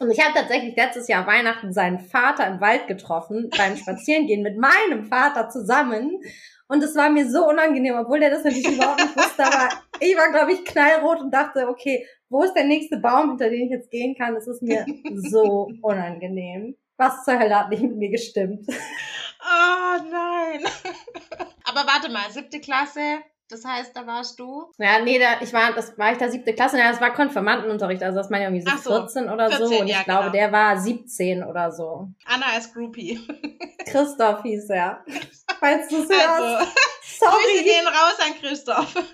Und 0.00 0.10
ich 0.10 0.18
habe 0.18 0.34
tatsächlich 0.34 0.74
letztes 0.74 1.06
Jahr 1.06 1.24
Weihnachten 1.26 1.72
seinen 1.72 2.00
Vater 2.00 2.48
im 2.48 2.60
Wald 2.60 2.88
getroffen, 2.88 3.48
beim 3.56 3.76
Spazierengehen 3.76 4.42
mit 4.42 4.58
meinem 4.58 5.04
Vater 5.04 5.48
zusammen. 5.50 6.20
Und 6.66 6.82
es 6.82 6.96
war 6.96 7.10
mir 7.10 7.30
so 7.30 7.46
unangenehm, 7.46 7.94
obwohl 7.96 8.18
der 8.18 8.30
das 8.30 8.42
natürlich 8.42 8.74
überhaupt 8.76 9.00
nicht 9.00 9.16
wusste. 9.16 9.44
Aber 9.44 9.68
ich 10.00 10.16
war, 10.16 10.30
glaube 10.32 10.52
ich, 10.52 10.64
knallrot 10.64 11.20
und 11.20 11.30
dachte, 11.32 11.68
okay, 11.68 12.04
wo 12.28 12.42
ist 12.42 12.54
der 12.54 12.64
nächste 12.64 12.96
Baum, 12.96 13.30
hinter 13.30 13.50
den 13.50 13.66
ich 13.66 13.70
jetzt 13.70 13.90
gehen 13.90 14.16
kann? 14.16 14.34
Es 14.34 14.48
ist 14.48 14.62
mir 14.62 14.84
so 15.14 15.68
unangenehm. 15.82 16.76
Was 16.96 17.24
zur 17.24 17.38
Hölle 17.38 17.56
hat 17.58 17.70
nicht 17.70 17.82
mit 17.82 17.96
mir 17.96 18.10
gestimmt? 18.10 18.66
Oh 18.68 20.02
nein. 20.10 20.64
Aber 21.64 21.86
warte 21.86 22.10
mal, 22.10 22.30
siebte 22.30 22.60
Klasse, 22.60 23.18
das 23.50 23.64
heißt, 23.64 23.96
da 23.96 24.06
warst 24.06 24.38
du? 24.38 24.70
Ja, 24.78 25.00
nee, 25.00 25.18
da, 25.18 25.40
ich 25.40 25.52
war, 25.52 25.72
das 25.72 25.98
war 25.98 26.12
ich 26.12 26.18
da 26.18 26.28
siebte 26.28 26.54
Klasse, 26.54 26.78
ja, 26.78 26.90
das 26.90 27.00
war 27.00 27.12
Konfirmandenunterricht, 27.12 28.02
also 28.02 28.18
das 28.18 28.30
meine 28.30 28.44
ich 28.44 28.50
irgendwie 28.50 28.82
so, 28.82 28.90
so 28.90 29.00
14 29.00 29.28
oder 29.28 29.48
14, 29.50 29.66
so. 29.66 29.80
Und 29.80 29.86
ja, 29.88 29.98
ich 29.98 30.04
glaube, 30.04 30.30
genau. 30.30 30.32
der 30.32 30.52
war 30.52 30.78
17 30.78 31.42
oder 31.42 31.72
so. 31.72 32.08
Anna 32.26 32.46
als 32.54 32.72
Groupie. 32.72 33.20
Christoph 33.86 34.42
hieß 34.42 34.70
er. 34.70 35.04
Falls 35.58 35.88
du 35.88 35.96
es 35.96 36.10
also, 36.10 36.44
hörst. 36.44 36.72
Sorry. 37.18 37.32
Grüße 37.32 37.64
gehen 37.64 37.86
raus 37.86 38.18
an 38.24 38.34
Christoph. 38.40 38.94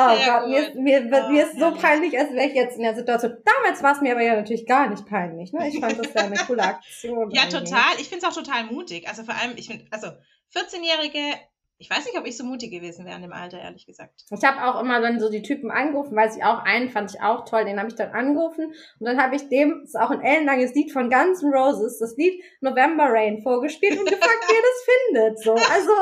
Oh 0.00 0.16
Sehr 0.16 0.26
Gott, 0.26 0.48
mir, 0.48 0.74
mir, 0.80 1.10
wird, 1.10 1.24
oh, 1.26 1.30
mir 1.32 1.42
ist 1.44 1.58
so 1.58 1.72
peinlich, 1.72 2.16
als 2.16 2.30
wäre 2.30 2.46
ich 2.46 2.54
jetzt 2.54 2.76
in 2.76 2.84
der 2.84 2.94
Situation. 2.94 3.36
Damals 3.44 3.82
war 3.82 3.96
es 3.96 4.00
mir 4.00 4.12
aber 4.12 4.22
ja 4.22 4.36
natürlich 4.36 4.64
gar 4.64 4.88
nicht 4.88 5.04
peinlich. 5.06 5.52
Ne? 5.52 5.68
Ich 5.68 5.80
fand 5.80 5.98
das 5.98 6.14
ja 6.14 6.20
eine 6.20 6.36
coole 6.36 6.62
Aktion. 6.62 7.32
ja, 7.32 7.42
irgendwie. 7.42 7.64
total. 7.64 7.94
Ich 7.98 8.08
finde 8.08 8.24
es 8.24 8.30
auch 8.30 8.40
total 8.40 8.66
mutig. 8.66 9.08
Also 9.08 9.24
vor 9.24 9.34
allem, 9.34 9.54
ich 9.56 9.66
finde, 9.66 9.86
also 9.90 10.12
14-Jährige, 10.54 11.38
ich 11.80 11.88
weiß 11.88 12.06
nicht, 12.06 12.18
ob 12.18 12.26
ich 12.26 12.36
so 12.36 12.44
mutig 12.44 12.72
gewesen 12.72 13.04
wäre 13.04 13.16
in 13.16 13.22
dem 13.22 13.32
Alter, 13.32 13.60
ehrlich 13.60 13.86
gesagt. 13.86 14.24
Ich 14.30 14.44
habe 14.44 14.64
auch 14.64 14.80
immer 14.80 15.00
dann 15.00 15.20
so 15.20 15.30
die 15.30 15.42
Typen 15.42 15.70
angerufen, 15.70 16.16
weiß 16.16 16.36
ich 16.36 16.44
auch, 16.44 16.64
einen 16.64 16.90
fand 16.90 17.14
ich 17.14 17.20
auch 17.22 17.44
toll, 17.44 17.64
den 17.64 17.78
habe 17.78 17.88
ich 17.88 17.94
dann 17.94 18.10
angerufen 18.10 18.66
und 18.66 19.06
dann 19.06 19.22
habe 19.22 19.36
ich 19.36 19.48
dem, 19.48 19.80
das 19.80 19.90
ist 19.90 20.00
auch 20.00 20.10
ein 20.10 20.22
ellenlanges 20.22 20.74
Lied 20.74 20.92
von 20.92 21.08
Guns 21.08 21.42
N' 21.42 21.52
Roses, 21.52 21.98
das 21.98 22.16
Lied 22.16 22.42
November 22.60 23.06
Rain 23.08 23.42
vorgespielt 23.42 23.98
und 23.98 24.08
gefragt, 24.08 24.44
wie 24.48 24.56
er 24.56 24.62
das 24.62 25.34
findet. 25.34 25.38
So, 25.44 25.52
also 25.52 25.92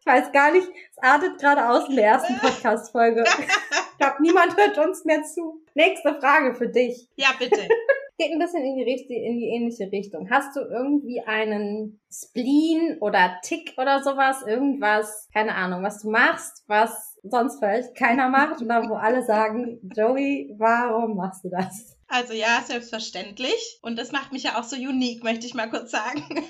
ich 0.00 0.06
weiß 0.06 0.32
gar 0.32 0.50
nicht, 0.52 0.68
es 0.68 1.02
artet 1.02 1.38
gerade 1.38 1.68
aus 1.68 1.88
in 1.88 1.96
der 1.96 2.06
ersten 2.06 2.38
Podcast-Folge. 2.38 3.24
Ich 3.26 3.98
glaube, 3.98 4.22
niemand 4.22 4.56
hört 4.56 4.78
uns 4.78 5.04
mehr 5.04 5.22
zu. 5.22 5.62
Nächste 5.74 6.18
Frage 6.20 6.54
für 6.54 6.68
dich. 6.68 7.08
Ja, 7.16 7.28
bitte 7.38 7.68
geht 8.18 8.32
ein 8.32 8.38
bisschen 8.38 8.64
in 8.64 8.76
die, 8.76 8.82
richtige, 8.82 9.22
in 9.22 9.38
die 9.38 9.48
ähnliche 9.48 9.90
Richtung. 9.92 10.28
Hast 10.28 10.56
du 10.56 10.60
irgendwie 10.60 11.20
einen 11.24 12.00
Spleen 12.10 12.98
oder 13.00 13.38
Tick 13.42 13.74
oder 13.78 14.02
sowas? 14.02 14.42
Irgendwas, 14.46 15.28
keine 15.32 15.54
Ahnung, 15.54 15.84
was 15.84 16.02
du 16.02 16.10
machst, 16.10 16.64
was 16.66 17.16
sonst 17.22 17.60
vielleicht 17.60 17.94
keiner 17.94 18.28
macht 18.28 18.60
oder 18.60 18.88
wo 18.88 18.94
alle 18.94 19.24
sagen, 19.24 19.78
Joey, 19.96 20.52
warum 20.58 21.16
machst 21.16 21.44
du 21.44 21.50
das? 21.50 21.96
Also 22.08 22.32
ja, 22.32 22.62
selbstverständlich. 22.66 23.78
Und 23.82 23.96
das 23.96 24.10
macht 24.10 24.32
mich 24.32 24.42
ja 24.42 24.58
auch 24.58 24.64
so 24.64 24.76
unique, 24.76 25.22
möchte 25.22 25.46
ich 25.46 25.54
mal 25.54 25.70
kurz 25.70 25.92
sagen. 25.92 26.24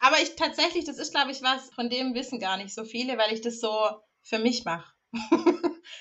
Aber 0.00 0.16
ich 0.22 0.34
tatsächlich, 0.36 0.84
das 0.84 0.98
ist, 0.98 1.12
glaube 1.12 1.30
ich, 1.30 1.42
was, 1.42 1.70
von 1.74 1.88
dem 1.88 2.14
wissen 2.14 2.40
gar 2.40 2.56
nicht 2.56 2.74
so 2.74 2.84
viele, 2.84 3.16
weil 3.18 3.32
ich 3.32 3.40
das 3.40 3.60
so 3.60 3.72
für 4.22 4.38
mich 4.38 4.64
mache. 4.64 4.92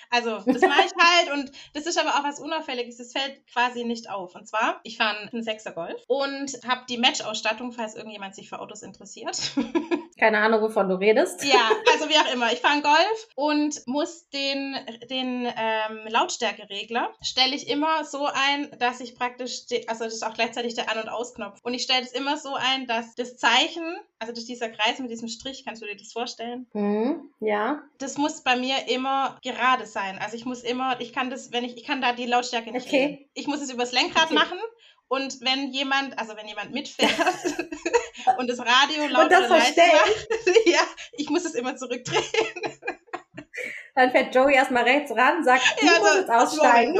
Also, 0.09 0.39
das 0.45 0.61
mache 0.61 0.85
ich 0.85 0.91
halt 0.97 1.33
und 1.33 1.51
das 1.73 1.85
ist 1.85 1.99
aber 1.99 2.15
auch 2.15 2.23
was 2.23 2.39
Unauffälliges. 2.39 2.97
Das 2.97 3.11
fällt 3.11 3.45
quasi 3.47 3.83
nicht 3.83 4.09
auf. 4.09 4.35
Und 4.35 4.47
zwar, 4.47 4.79
ich 4.83 4.97
fahre 4.97 5.29
einen 5.29 5.43
Sechser 5.43 5.71
Golf 5.71 6.01
und 6.07 6.51
habe 6.67 6.85
die 6.89 6.97
Match-Ausstattung, 6.97 7.71
falls 7.71 7.95
irgendjemand 7.95 8.35
sich 8.35 8.49
für 8.49 8.59
Autos 8.59 8.81
interessiert. 8.83 9.51
Keine 10.17 10.39
Ahnung, 10.39 10.61
wovon 10.61 10.87
du 10.87 10.95
redest. 10.95 11.43
Ja, 11.43 11.71
also 11.93 12.09
wie 12.09 12.17
auch 12.17 12.33
immer. 12.33 12.51
Ich 12.53 12.59
fahre 12.59 12.81
Golf 12.81 13.27
und 13.35 13.85
muss 13.85 14.29
den, 14.29 14.75
den 15.09 15.45
ähm, 15.45 16.07
Lautstärkeregler 16.07 17.13
stelle 17.21 17.53
ich 17.53 17.67
immer 17.67 18.05
so 18.05 18.25
ein, 18.25 18.69
dass 18.79 19.01
ich 19.01 19.15
praktisch, 19.15 19.63
also 19.87 20.05
das 20.05 20.13
ist 20.13 20.25
auch 20.25 20.33
gleichzeitig 20.33 20.75
der 20.75 20.89
An- 20.89 21.03
und 21.03 21.09
Ausknopf. 21.09 21.59
Und 21.63 21.73
ich 21.73 21.83
stelle 21.83 22.03
es 22.03 22.13
immer 22.13 22.37
so 22.37 22.53
ein, 22.53 22.87
dass 22.87 23.15
das 23.15 23.35
Zeichen, 23.35 23.83
also 24.19 24.33
durch 24.33 24.45
dieser 24.45 24.69
Kreis 24.69 24.99
mit 24.99 25.11
diesem 25.11 25.27
Strich, 25.27 25.65
kannst 25.65 25.81
du 25.81 25.85
dir 25.85 25.97
das 25.97 26.13
vorstellen? 26.13 26.67
Mhm, 26.73 27.29
ja. 27.41 27.81
Das 27.97 28.17
muss 28.17 28.41
bei 28.41 28.55
mir 28.55 28.87
immer 28.87 29.37
gerade 29.43 29.85
sein. 29.85 30.17
Also 30.21 30.37
ich 30.37 30.45
muss 30.45 30.63
immer, 30.63 30.99
ich 31.01 31.11
kann 31.11 31.29
das, 31.29 31.51
wenn 31.51 31.65
ich, 31.65 31.75
ich 31.75 31.83
kann 31.83 32.01
da 32.01 32.13
die 32.13 32.25
Lautstärke 32.25 32.71
nicht 32.71 32.87
okay. 32.87 33.29
Ich 33.33 33.47
muss 33.47 33.61
es 33.61 33.71
übers 33.71 33.91
Lenkrad 33.91 34.25
okay. 34.25 34.33
machen 34.33 34.59
und 35.07 35.39
wenn 35.41 35.71
jemand, 35.71 36.17
also 36.17 36.35
wenn 36.35 36.47
jemand 36.47 36.73
mitfährt 36.73 37.11
und 38.37 38.49
das 38.49 38.59
Radio 38.59 39.07
laut 39.07 39.25
und 39.25 39.31
das 39.31 39.45
oder 39.45 39.59
leise 39.59 39.81
macht, 39.81 40.27
ja, 40.65 40.81
ich 41.13 41.29
muss 41.29 41.45
es 41.45 41.53
immer 41.53 41.75
zurückdrehen. 41.75 42.23
Dann 43.95 44.11
fährt 44.11 44.35
Joey 44.35 44.55
erstmal 44.55 44.83
rechts 44.83 45.11
ran, 45.11 45.43
sagt, 45.43 45.63
du 45.79 45.85
ja, 45.85 45.99
musst 45.99 46.15
jetzt 46.15 46.29
aussteigen. 46.29 46.99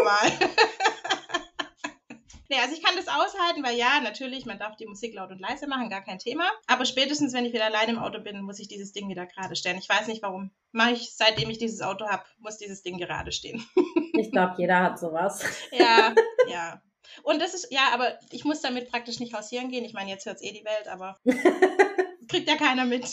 Nee, 2.47 2.57
also 2.61 2.75
ich 2.75 2.83
kann 2.83 2.95
das 2.95 3.07
aushalten, 3.07 3.63
weil 3.63 3.75
ja, 3.75 3.99
natürlich, 4.01 4.45
man 4.45 4.59
darf 4.59 4.75
die 4.77 4.85
Musik 4.85 5.15
laut 5.15 5.31
und 5.31 5.39
leise 5.39 5.67
machen, 5.67 5.89
gar 5.89 6.03
kein 6.03 6.19
Thema. 6.19 6.45
Aber 6.67 6.85
spätestens, 6.85 7.33
wenn 7.33 7.43
ich 7.43 7.53
wieder 7.53 7.65
allein 7.65 7.89
im 7.89 7.99
Auto 7.99 8.19
bin, 8.19 8.39
muss 8.43 8.59
ich 8.59 8.67
dieses 8.67 8.93
Ding 8.93 9.09
wieder 9.09 9.25
gerade 9.25 9.55
stellen. 9.55 9.79
Ich 9.79 9.89
weiß 9.89 10.07
nicht 10.07 10.21
warum. 10.21 10.51
Mache 10.71 10.91
ich, 10.91 11.15
seitdem 11.15 11.49
ich 11.49 11.57
dieses 11.57 11.81
Auto 11.81 12.05
habe, 12.07 12.23
muss 12.37 12.57
dieses 12.57 12.83
Ding 12.83 12.97
gerade 12.97 13.31
stehen. 13.31 13.67
ich 14.13 14.31
glaube, 14.31 14.53
jeder 14.57 14.79
hat 14.79 14.99
sowas. 14.99 15.43
ja, 15.71 16.13
ja. 16.47 16.81
Und 17.23 17.41
das 17.41 17.53
ist, 17.53 17.71
ja, 17.71 17.89
aber 17.93 18.19
ich 18.31 18.45
muss 18.45 18.61
damit 18.61 18.89
praktisch 18.89 19.19
nicht 19.19 19.33
hausieren 19.33 19.69
gehen. 19.69 19.85
Ich 19.85 19.93
meine, 19.93 20.09
jetzt 20.09 20.25
hört 20.25 20.37
es 20.37 20.43
eh 20.43 20.51
die 20.51 20.65
Welt, 20.65 20.87
aber 20.87 21.17
kriegt 22.27 22.47
ja 22.47 22.55
keiner 22.55 22.85
mit. 22.85 23.05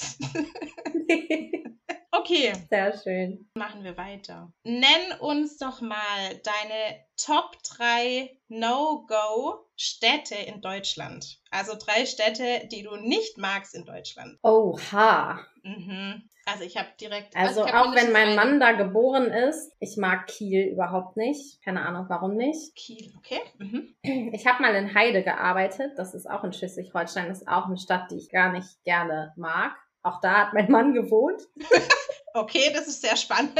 Okay. 2.15 2.53
Sehr 2.71 2.97
schön. 2.99 3.49
Machen 3.55 3.85
wir 3.85 3.97
weiter. 3.97 4.53
Nenn 4.65 5.19
uns 5.21 5.57
doch 5.57 5.81
mal 5.81 6.41
deine 6.45 7.05
Top 7.17 7.57
3 7.65 8.39
No-Go-Städte 8.49 10.35
in 10.35 10.61
Deutschland. 10.61 11.41
Also 11.51 11.73
drei 11.75 12.05
Städte, 12.07 12.69
die 12.71 12.83
du 12.83 12.97
nicht 12.97 13.39
magst 13.39 13.75
in 13.75 13.87
Deutschland. 13.87 14.39
Oha. 14.43 15.45
Mhm. 15.63 16.29
Also 16.45 16.65
ich 16.65 16.77
habe 16.77 16.89
direkt. 17.01 17.37
Also, 17.37 17.63
also 17.63 17.75
auch 17.75 17.95
wenn 17.95 18.13
mein 18.13 18.35
Mann 18.35 18.59
da 18.59 18.73
geboren 18.73 19.27
ist, 19.27 19.73
ich 19.79 19.97
mag 19.97 20.27
Kiel 20.27 20.67
überhaupt 20.67 21.17
nicht. 21.17 21.63
Keine 21.63 21.87
Ahnung, 21.87 22.07
warum 22.09 22.37
nicht. 22.37 22.75
Kiel, 22.75 23.13
okay. 23.17 23.41
Mhm. 23.59 23.95
Ich 24.33 24.47
habe 24.47 24.63
mal 24.63 24.75
in 24.75 24.95
Heide 24.95 25.23
gearbeitet. 25.23 25.93
Das 25.97 26.15
ist 26.15 26.29
auch 26.29 26.43
in 26.45 26.53
Schleswig-Holstein. 26.53 27.29
Das 27.29 27.43
ist 27.43 27.49
auch 27.49 27.67
eine 27.67 27.77
Stadt, 27.77 28.11
die 28.11 28.17
ich 28.17 28.31
gar 28.31 28.53
nicht 28.53 28.83
gerne 28.85 29.33
mag. 29.37 29.73
Auch 30.03 30.21
da 30.21 30.47
hat 30.47 30.55
mein 30.55 30.71
Mann 30.71 30.95
gewohnt. 30.95 31.43
okay, 32.35 32.73
das 32.75 32.89
ist 32.89 33.03
sehr 33.03 33.17
spannend. 33.17 33.57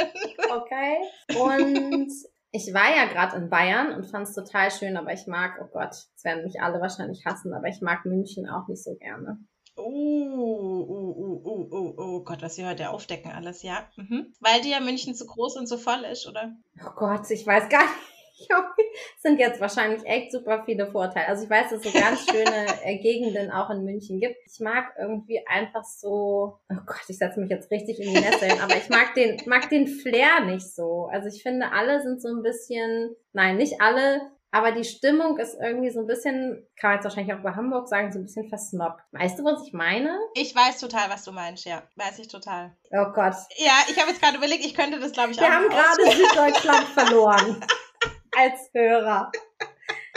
okay. 0.51 0.97
Und 1.39 2.11
ich 2.51 2.75
war 2.75 2.95
ja 2.95 3.07
gerade 3.07 3.37
in 3.37 3.49
Bayern 3.49 3.95
und 3.95 4.07
fand 4.07 4.29
es 4.29 4.35
total 4.35 4.71
schön, 4.71 4.97
aber 4.97 5.13
ich 5.13 5.27
mag, 5.27 5.59
oh 5.63 5.69
Gott, 5.73 5.91
das 5.91 6.25
werden 6.25 6.45
mich 6.45 6.61
alle 6.61 6.81
wahrscheinlich 6.81 7.25
hassen, 7.25 7.55
aber 7.55 7.69
ich 7.69 7.81
mag 7.81 8.05
München 8.05 8.49
auch 8.49 8.67
nicht 8.69 8.83
so 8.83 8.97
gerne. 8.97 9.39
Oh, 9.77 9.83
oh, 9.85 11.15
oh, 11.19 11.43
oh, 11.45 11.69
oh, 11.71 11.95
oh 11.97 12.21
Gott, 12.25 12.43
was 12.43 12.59
wir 12.59 12.69
heute 12.69 12.91
aufdecken 12.91 13.33
alles, 13.33 13.63
ja. 13.63 13.89
Mhm. 13.97 14.33
Weil 14.41 14.61
dir 14.61 14.73
ja 14.73 14.81
München 14.81 15.15
zu 15.15 15.27
groß 15.27 15.57
und 15.57 15.67
zu 15.67 15.79
voll 15.79 16.05
ist, 16.05 16.27
oder? 16.29 16.55
Oh 16.85 16.91
Gott, 16.97 17.31
ich 17.31 17.47
weiß 17.47 17.69
gar 17.69 17.83
nicht 17.83 18.13
es 19.17 19.23
sind 19.23 19.39
jetzt 19.39 19.61
wahrscheinlich 19.61 20.05
echt 20.05 20.33
super 20.33 20.63
viele 20.65 20.87
Vorteile. 20.91 21.29
Also 21.29 21.45
ich 21.45 21.51
weiß, 21.51 21.71
dass 21.71 21.85
es 21.85 21.93
so 21.93 21.99
ganz 21.99 22.25
schöne 22.31 22.67
äh, 22.85 22.99
Gegenden 22.99 23.51
auch 23.51 23.71
in 23.71 23.85
München 23.85 24.21
gibt. 24.21 24.37
Ich 24.51 24.61
mag 24.61 24.93
irgendwie 24.99 25.41
einfach 25.47 25.85
so, 25.85 26.59
oh 26.69 26.81
Gott, 26.87 27.03
ich 27.09 27.19
setze 27.19 27.41
mich 27.41 27.51
jetzt 27.51 27.71
richtig 27.71 28.01
in 28.01 28.15
die 28.15 28.21
Nesseln, 28.21 28.61
aber 28.63 28.77
ich 28.77 28.89
mag 28.89 29.15
den, 29.15 29.41
mag 29.47 29.69
den 29.71 29.87
Flair 29.87 30.45
nicht 30.45 30.75
so. 30.75 31.09
Also 31.11 31.29
ich 31.29 31.43
finde, 31.43 31.73
alle 31.73 32.03
sind 32.03 32.21
so 32.21 32.29
ein 32.29 32.43
bisschen, 32.43 33.15
nein, 33.33 33.57
nicht 33.57 33.81
alle, 33.81 34.21
aber 34.53 34.73
die 34.73 34.85
Stimmung 34.85 35.39
ist 35.39 35.57
irgendwie 35.61 35.91
so 35.91 36.01
ein 36.01 36.07
bisschen, 36.07 36.67
kann 36.77 36.91
man 36.91 36.97
jetzt 36.99 37.05
wahrscheinlich 37.05 37.35
auch 37.35 37.41
über 37.41 37.57
Hamburg 37.57 37.89
sagen, 37.89 38.13
so 38.13 38.19
ein 38.19 38.25
bisschen 38.25 38.49
versnobbt. 38.51 39.01
Weißt 39.13 39.39
du, 39.39 39.45
was 39.45 39.67
ich 39.67 39.73
meine? 39.73 40.19
Ich 40.35 40.55
weiß 40.55 40.79
total, 40.79 41.09
was 41.09 41.25
du 41.25 41.33
meinst, 41.33 41.65
ja. 41.65 41.83
Weiß 41.97 42.19
ich 42.19 42.29
total. 42.29 42.77
Oh 42.91 43.07
Gott. 43.15 43.35
Ja, 43.57 43.73
ich 43.89 43.99
habe 43.99 44.11
jetzt 44.11 44.21
gerade 44.21 44.37
überlegt, 44.37 44.65
ich 44.65 44.75
könnte 44.75 45.01
das, 45.01 45.13
glaube 45.13 45.31
ich, 45.33 45.39
Wir 45.41 45.47
auch 45.47 45.49
Wir 45.49 45.55
haben 45.57 45.69
gerade 45.71 46.17
Süddeutschland 46.17 46.87
verloren. 46.95 47.65
als 48.37 48.71
Hörer. 48.75 49.33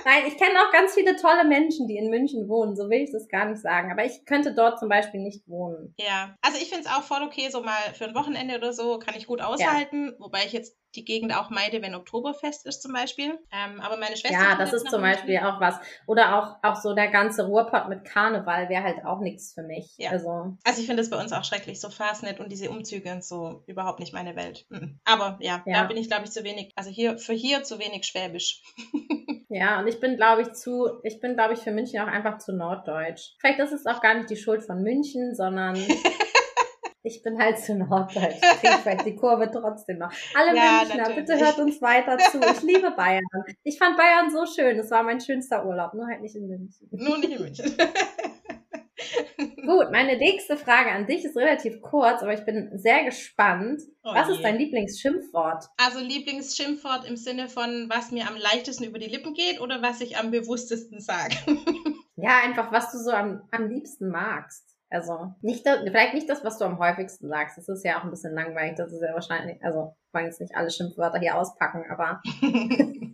Nein, 0.04 0.26
ich 0.28 0.38
kenne 0.38 0.60
auch 0.60 0.72
ganz 0.72 0.94
viele 0.94 1.16
tolle 1.16 1.46
Menschen, 1.46 1.88
die 1.88 1.98
in 1.98 2.12
München 2.12 2.48
wohnen. 2.48 2.76
So 2.76 2.90
will 2.92 3.02
ich 3.02 3.12
das 3.12 3.28
gar 3.28 3.46
nicht 3.46 3.60
sagen. 3.62 3.92
Aber 3.92 4.06
ich 4.06 4.24
könnte 4.26 4.54
dort 4.54 4.80
zum 4.80 4.88
Beispiel 4.88 5.20
nicht 5.20 5.48
wohnen. 5.48 5.96
Ja, 5.98 6.36
also 6.42 6.58
ich 6.60 6.70
finde 6.70 6.86
es 6.86 6.92
auch 6.92 7.02
voll 7.02 7.24
okay, 7.24 7.50
so 7.50 7.64
mal 7.64 7.74
für 7.94 8.06
ein 8.06 8.14
Wochenende 8.14 8.58
oder 8.58 8.72
so 8.72 9.00
kann 9.00 9.16
ich 9.16 9.26
gut 9.26 9.42
aushalten. 9.42 10.10
Ja. 10.12 10.14
Wobei 10.20 10.40
ich 10.46 10.52
jetzt 10.54 10.78
die 10.96 11.06
Gegend 11.06 11.36
auch 11.36 11.50
meide, 11.50 11.82
wenn 11.82 11.96
Oktoberfest 11.96 12.66
ist 12.66 12.82
zum 12.82 12.94
Beispiel. 12.94 13.40
Ähm, 13.52 13.80
aber 13.82 13.98
meine 13.98 14.18
Schwester. 14.18 14.38
Ja, 14.38 14.56
das 14.56 14.74
ist 14.74 14.90
zum 14.90 15.02
Beispiel 15.02 15.40
auch 15.40 15.60
was. 15.60 15.76
Oder 16.08 16.38
auch, 16.38 16.70
auch 16.70 16.76
so 16.76 16.94
der 16.94 17.10
ganze 17.10 17.46
Ruhrpott 17.46 17.90
mit 17.90 18.06
Karneval 18.06 18.70
wäre 18.70 18.84
halt 18.84 19.06
auch 19.06 19.20
nichts 19.20 19.54
für 19.54 19.64
mich. 19.64 19.94
Ja. 19.98 20.12
Also, 20.12 20.58
also 20.64 20.82
ich 20.82 20.88
finde 20.88 21.02
es 21.02 21.10
bei 21.10 21.20
uns 21.20 21.32
auch 21.34 21.44
schrecklich, 21.44 21.80
so 21.80 21.90
Fastnet 21.90 22.40
und 22.40 22.52
diese 22.52 22.70
Umzüge 22.70 23.12
und 23.12 23.24
so 23.24 23.64
überhaupt 23.68 24.00
nicht 24.00 24.14
meine 24.14 24.36
Welt. 24.36 24.66
Aber 25.06 25.38
ja, 25.42 25.64
ja, 25.66 25.82
da 25.82 25.84
bin 25.84 25.98
ich, 25.98 26.08
glaube 26.08 26.26
ich, 26.26 26.32
zu 26.32 26.44
wenig, 26.44 26.72
also 26.76 26.90
hier 26.90 27.18
für 27.18 27.34
hier 27.34 27.64
zu 27.64 27.80
wenig 27.80 28.06
schwäbisch. 28.06 28.62
Ja, 29.48 29.80
und 29.80 29.88
ich 29.88 30.00
bin, 30.00 30.18
glaube 30.18 30.42
ich, 30.42 30.54
zu, 30.54 31.00
ich 31.04 31.22
bin, 31.22 31.36
glaube 31.36 31.54
ich, 31.54 31.60
für 31.60 31.72
München 31.72 32.02
auch 32.02 32.08
einfach 32.08 32.40
zu 32.40 32.52
norddeutsch. 32.52 33.36
Vielleicht 33.40 33.60
ist 33.60 33.72
es 33.72 33.86
auch 33.86 34.02
gar 34.02 34.16
nicht 34.16 34.30
die 34.30 34.38
Schuld 34.38 34.64
von 34.64 34.82
München, 34.82 35.36
sondern 35.36 35.76
ich 37.06 37.22
bin 37.22 37.38
halt 37.38 37.60
zu 37.60 37.76
norddeutsch. 37.76 38.42
Ich 38.64 38.70
vielleicht 38.70 39.06
die 39.06 39.16
Kurve 39.16 39.50
trotzdem 39.52 40.00
noch. 40.00 40.12
Alle 40.34 40.56
ja, 40.56 40.82
Münchner, 40.84 41.16
bitte 41.16 41.38
hört 41.38 41.60
uns 41.60 41.82
weiter 41.82 42.18
zu. 42.18 42.40
Ich 42.40 42.62
liebe 42.64 42.92
Bayern. 42.92 43.24
Ich 43.64 43.78
fand 43.78 43.96
Bayern 43.96 44.32
so 44.32 44.46
schön. 44.46 44.80
Es 44.80 44.90
war 44.90 45.04
mein 45.04 45.22
schönster 45.22 45.66
Urlaub, 45.66 45.94
nur 45.94 46.08
halt 46.08 46.22
nicht 46.22 46.36
in 46.36 46.48
München. 46.48 46.88
Nur 46.92 47.18
nicht 47.20 47.32
in 47.32 47.42
München. 47.42 47.74
Gut, 49.66 49.92
meine 49.92 50.18
nächste 50.18 50.58
Frage 50.58 50.92
an 50.92 51.06
dich 51.06 51.26
ist 51.26 51.36
relativ 51.36 51.82
kurz, 51.82 52.22
aber 52.22 52.34
ich 52.34 52.46
bin 52.46 52.72
sehr 52.78 53.04
gespannt. 53.04 53.82
Oh 54.04 54.14
was 54.14 54.30
ist 54.30 54.42
dein 54.42 54.58
Lieblingsschimpfwort? 54.58 55.66
Also 55.78 56.00
Lieblingsschimpfwort 56.00 57.08
im 57.08 57.18
Sinne 57.18 57.50
von, 57.50 57.90
was 57.90 58.12
mir 58.12 58.28
am 58.28 58.36
leichtesten 58.36 58.86
über 58.86 59.00
die 59.00 59.10
Lippen 59.10 59.34
geht 59.34 59.60
oder 59.60 59.82
was 59.82 60.02
ich 60.02 60.18
am 60.18 60.32
bewusstesten 60.32 61.02
sage? 61.02 61.36
ja, 62.16 62.40
einfach, 62.44 62.72
was 62.72 62.92
du 62.92 63.00
so 63.00 63.12
am, 63.12 63.42
am 63.52 63.70
liebsten 63.70 64.10
magst. 64.10 64.75
Also 64.90 65.34
nicht 65.42 65.68
vielleicht 65.68 66.14
nicht 66.14 66.30
das, 66.30 66.44
was 66.44 66.58
du 66.58 66.66
am 66.66 66.80
häufigsten 66.80 67.28
sagst. 67.28 67.58
Das 67.58 67.68
ist 67.68 67.84
ja 67.84 68.00
auch 68.00 68.04
ein 68.04 68.12
bisschen 68.12 68.34
langweilig. 68.34 68.76
Das 68.78 68.92
ist 68.92 69.02
ja 69.02 69.14
wahrscheinlich, 69.14 69.64
also 69.64 69.96
wollen 70.14 70.26
jetzt 70.26 70.42
nicht 70.42 70.56
alle 70.56 70.70
Schimpfwörter 70.70 71.20
hier 71.20 71.38
auspacken, 71.38 71.86
aber 71.90 72.22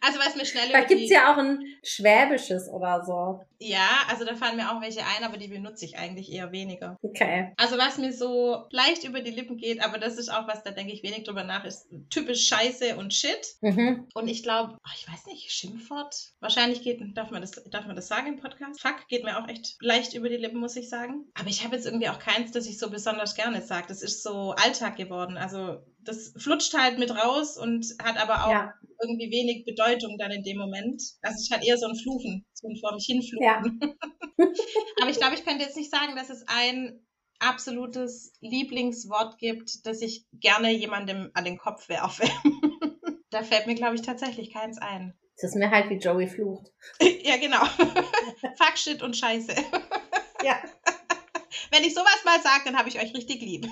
Also 0.00 0.18
was 0.18 0.36
mir 0.36 0.44
schnell 0.44 0.70
Da 0.70 0.82
gibt 0.82 1.02
es 1.02 1.10
ja 1.10 1.32
auch 1.32 1.38
ein 1.38 1.64
Schwäbisches 1.82 2.68
oder 2.68 3.04
so. 3.04 3.40
Ja, 3.60 3.88
also 4.08 4.24
da 4.24 4.36
fallen 4.36 4.56
mir 4.56 4.70
auch 4.70 4.80
welche 4.80 5.00
ein, 5.00 5.24
aber 5.24 5.36
die 5.36 5.48
benutze 5.48 5.84
ich 5.84 5.98
eigentlich 5.98 6.30
eher 6.30 6.52
weniger. 6.52 6.96
Okay. 7.02 7.52
Also 7.56 7.76
was 7.76 7.98
mir 7.98 8.12
so 8.12 8.66
leicht 8.70 9.04
über 9.04 9.20
die 9.20 9.32
Lippen 9.32 9.56
geht, 9.56 9.82
aber 9.82 9.98
das 9.98 10.16
ist 10.16 10.28
auch 10.28 10.46
was, 10.46 10.62
da 10.62 10.70
denke 10.70 10.92
ich 10.92 11.02
wenig 11.02 11.24
drüber 11.24 11.44
nach, 11.44 11.64
ist 11.64 11.88
typisch 12.10 12.46
Scheiße 12.46 12.96
und 12.96 13.12
Shit. 13.12 13.56
Mhm. 13.60 14.06
Und 14.14 14.28
ich 14.28 14.42
glaube, 14.42 14.78
ich 14.94 15.10
weiß 15.10 15.26
nicht, 15.26 15.50
Schimpfwort. 15.50 16.14
Wahrscheinlich 16.40 16.82
geht, 16.82 17.00
darf 17.16 17.30
man 17.30 17.40
das, 17.40 17.50
darf 17.70 17.86
man 17.86 17.96
das 17.96 18.06
sagen 18.08 18.28
im 18.28 18.40
Podcast? 18.40 18.80
Fuck 18.80 19.08
geht 19.08 19.24
mir 19.24 19.38
auch 19.38 19.48
echt 19.48 19.76
leicht 19.80 20.14
über 20.14 20.28
die 20.28 20.36
Lippen, 20.36 20.60
muss 20.60 20.76
ich 20.76 20.88
sagen. 20.88 21.26
Aber 21.34 21.48
ich 21.48 21.64
habe 21.64 21.74
jetzt 21.74 21.86
irgendwie 21.86 22.08
auch 22.08 22.18
keins, 22.18 22.52
das 22.52 22.66
ich 22.66 22.78
so 22.78 22.90
besonders 22.90 23.34
gerne 23.34 23.62
sage. 23.62 23.86
Das 23.88 24.02
ist 24.02 24.22
so 24.22 24.52
Alltag 24.52 24.96
geworden. 24.96 25.36
Also 25.36 25.82
das 26.00 26.32
flutscht 26.36 26.74
halt 26.74 26.98
mit 26.98 27.10
raus 27.10 27.56
und 27.56 27.86
hat 28.02 28.16
aber 28.16 28.46
auch 28.46 28.50
ja. 28.50 28.74
irgendwie 29.02 29.30
wenig 29.30 29.64
Bedeutung 29.64 30.16
dann 30.18 30.30
in 30.30 30.42
dem 30.42 30.58
Moment. 30.58 31.02
Also 31.22 31.38
es 31.40 31.50
hat 31.50 31.64
eher 31.64 31.78
so 31.78 31.86
ein 31.86 31.96
Fluchen, 31.96 32.46
so 32.54 32.68
ein 32.68 32.76
vor 32.76 32.94
mich 32.94 33.06
hinfluchen. 33.06 33.44
Ja. 33.44 33.62
aber 35.00 35.10
ich 35.10 35.18
glaube, 35.18 35.34
ich 35.34 35.44
könnte 35.44 35.64
jetzt 35.64 35.76
nicht 35.76 35.90
sagen, 35.90 36.16
dass 36.16 36.30
es 36.30 36.44
ein 36.46 37.00
absolutes 37.40 38.32
Lieblingswort 38.40 39.38
gibt, 39.38 39.86
das 39.86 40.02
ich 40.02 40.26
gerne 40.32 40.72
jemandem 40.72 41.30
an 41.34 41.44
den 41.44 41.58
Kopf 41.58 41.88
werfe. 41.88 42.24
da 43.30 43.42
fällt 43.42 43.66
mir, 43.66 43.74
glaube 43.74 43.94
ich, 43.94 44.02
tatsächlich 44.02 44.52
keins 44.52 44.78
ein. 44.78 45.14
Das 45.40 45.50
ist 45.50 45.56
mir 45.56 45.70
halt 45.70 45.88
wie 45.90 45.98
Joey 45.98 46.26
flucht. 46.26 46.66
ja, 47.00 47.36
genau. 47.36 47.64
Fuck, 48.56 48.76
Shit 48.76 49.02
und 49.02 49.16
Scheiße. 49.16 49.54
ja. 50.42 50.60
Wenn 51.70 51.84
ich 51.84 51.94
sowas 51.94 52.22
mal 52.24 52.40
sage, 52.40 52.62
dann 52.64 52.78
habe 52.78 52.88
ich 52.88 52.98
euch 52.98 53.14
richtig 53.14 53.40
lieb. 53.40 53.68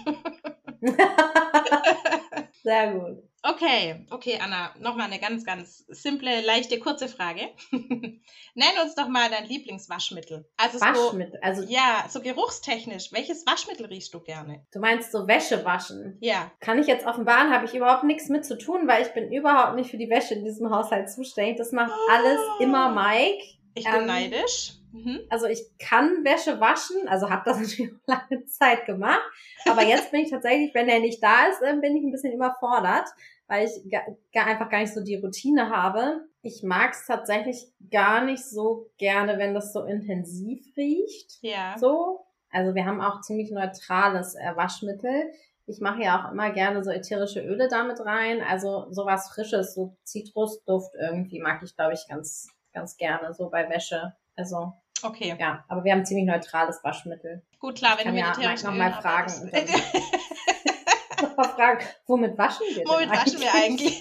Sehr 2.62 2.92
gut. 2.92 3.22
Okay, 3.48 4.04
okay, 4.10 4.40
Anna, 4.42 4.74
nochmal 4.80 5.06
eine 5.06 5.20
ganz, 5.20 5.44
ganz 5.44 5.84
simple, 5.88 6.40
leichte, 6.40 6.80
kurze 6.80 7.06
Frage. 7.06 7.42
Nenn 7.70 8.78
uns 8.82 8.96
doch 8.96 9.06
mal 9.06 9.30
dein 9.30 9.46
Lieblingswaschmittel. 9.46 10.48
Also 10.56 10.80
Waschmittel, 10.80 11.38
so, 11.40 11.42
also 11.42 11.62
ja, 11.68 12.06
so 12.08 12.20
geruchstechnisch. 12.20 13.12
Welches 13.12 13.46
Waschmittel 13.46 13.86
riechst 13.86 14.12
du 14.14 14.20
gerne? 14.20 14.66
Du 14.72 14.80
meinst 14.80 15.12
so 15.12 15.28
Wäsche 15.28 15.64
waschen? 15.64 16.18
Ja. 16.20 16.50
Kann 16.58 16.80
ich 16.80 16.88
jetzt 16.88 17.06
offenbaren, 17.06 17.52
habe 17.52 17.66
ich 17.66 17.74
überhaupt 17.74 18.02
nichts 18.02 18.28
mit 18.28 18.44
zu 18.44 18.58
tun, 18.58 18.88
weil 18.88 19.02
ich 19.02 19.12
bin 19.14 19.30
überhaupt 19.30 19.76
nicht 19.76 19.90
für 19.90 19.98
die 19.98 20.10
Wäsche 20.10 20.34
in 20.34 20.44
diesem 20.44 20.70
Haushalt 20.70 21.08
zuständig. 21.08 21.56
Das 21.56 21.70
macht 21.70 21.92
oh. 21.92 22.12
alles 22.12 22.40
immer 22.58 22.88
Mike. 22.90 23.44
Ich 23.74 23.84
bin 23.84 23.94
ähm, 23.94 24.06
neidisch. 24.06 24.72
Mhm. 24.96 25.20
Also 25.28 25.46
ich 25.46 25.62
kann 25.78 26.24
Wäsche 26.24 26.58
waschen, 26.60 27.06
also 27.08 27.28
habe 27.28 27.42
das 27.44 27.58
natürlich 27.60 27.92
lange 28.06 28.46
Zeit 28.46 28.86
gemacht. 28.86 29.22
Aber 29.68 29.82
jetzt 29.82 30.10
bin 30.10 30.20
ich 30.20 30.30
tatsächlich, 30.30 30.74
wenn 30.74 30.88
er 30.88 31.00
nicht 31.00 31.22
da 31.22 31.46
ist, 31.46 31.60
bin 31.60 31.96
ich 31.96 32.02
ein 32.02 32.12
bisschen 32.12 32.32
überfordert, 32.32 33.08
weil 33.46 33.66
ich 33.66 33.90
gar, 34.32 34.46
einfach 34.46 34.70
gar 34.70 34.80
nicht 34.80 34.94
so 34.94 35.02
die 35.02 35.16
Routine 35.16 35.70
habe. 35.70 36.26
Ich 36.42 36.62
mag 36.62 36.92
es 36.92 37.06
tatsächlich 37.06 37.68
gar 37.90 38.24
nicht 38.24 38.44
so 38.44 38.90
gerne, 38.98 39.38
wenn 39.38 39.54
das 39.54 39.72
so 39.72 39.84
intensiv 39.84 40.64
riecht. 40.76 41.38
Ja. 41.42 41.76
So. 41.78 42.24
Also 42.50 42.74
wir 42.74 42.86
haben 42.86 43.00
auch 43.00 43.20
ziemlich 43.20 43.50
neutrales 43.50 44.34
äh, 44.34 44.56
Waschmittel. 44.56 45.30
Ich 45.66 45.80
mache 45.80 46.02
ja 46.02 46.20
auch 46.20 46.32
immer 46.32 46.50
gerne 46.50 46.82
so 46.82 46.90
ätherische 46.90 47.40
Öle 47.40 47.68
damit 47.68 48.00
rein. 48.00 48.40
Also 48.40 48.86
sowas 48.90 49.28
Frisches, 49.28 49.74
so 49.74 49.96
Zitrusduft 50.04 50.94
irgendwie 50.94 51.40
mag 51.40 51.60
ich, 51.62 51.74
glaube 51.74 51.94
ich, 51.94 52.06
ganz, 52.08 52.48
ganz 52.72 52.96
gerne, 52.96 53.34
so 53.34 53.50
bei 53.50 53.68
Wäsche. 53.68 54.14
Also 54.36 54.74
Okay. 55.02 55.36
Ja, 55.38 55.64
aber 55.68 55.84
wir 55.84 55.92
haben 55.92 56.04
ziemlich 56.04 56.26
neutrales 56.26 56.82
Waschmittel. 56.82 57.42
Gut, 57.58 57.76
klar, 57.76 57.98
wenn 57.98 58.14
ich 58.16 58.24
du 58.32 58.42
ja 58.42 58.54
noch 58.54 58.74
mal 58.74 58.92
fragen. 58.92 59.32
Und 59.42 59.52
dann 59.52 59.64
noch 61.22 61.36
mal 61.36 61.48
fragen, 61.48 61.84
womit 62.06 62.38
waschen 62.38 62.66
wir 62.74 62.84
Womit 62.84 63.10
waschen 63.10 63.40
wir 63.40 63.54
eigentlich? 63.54 64.00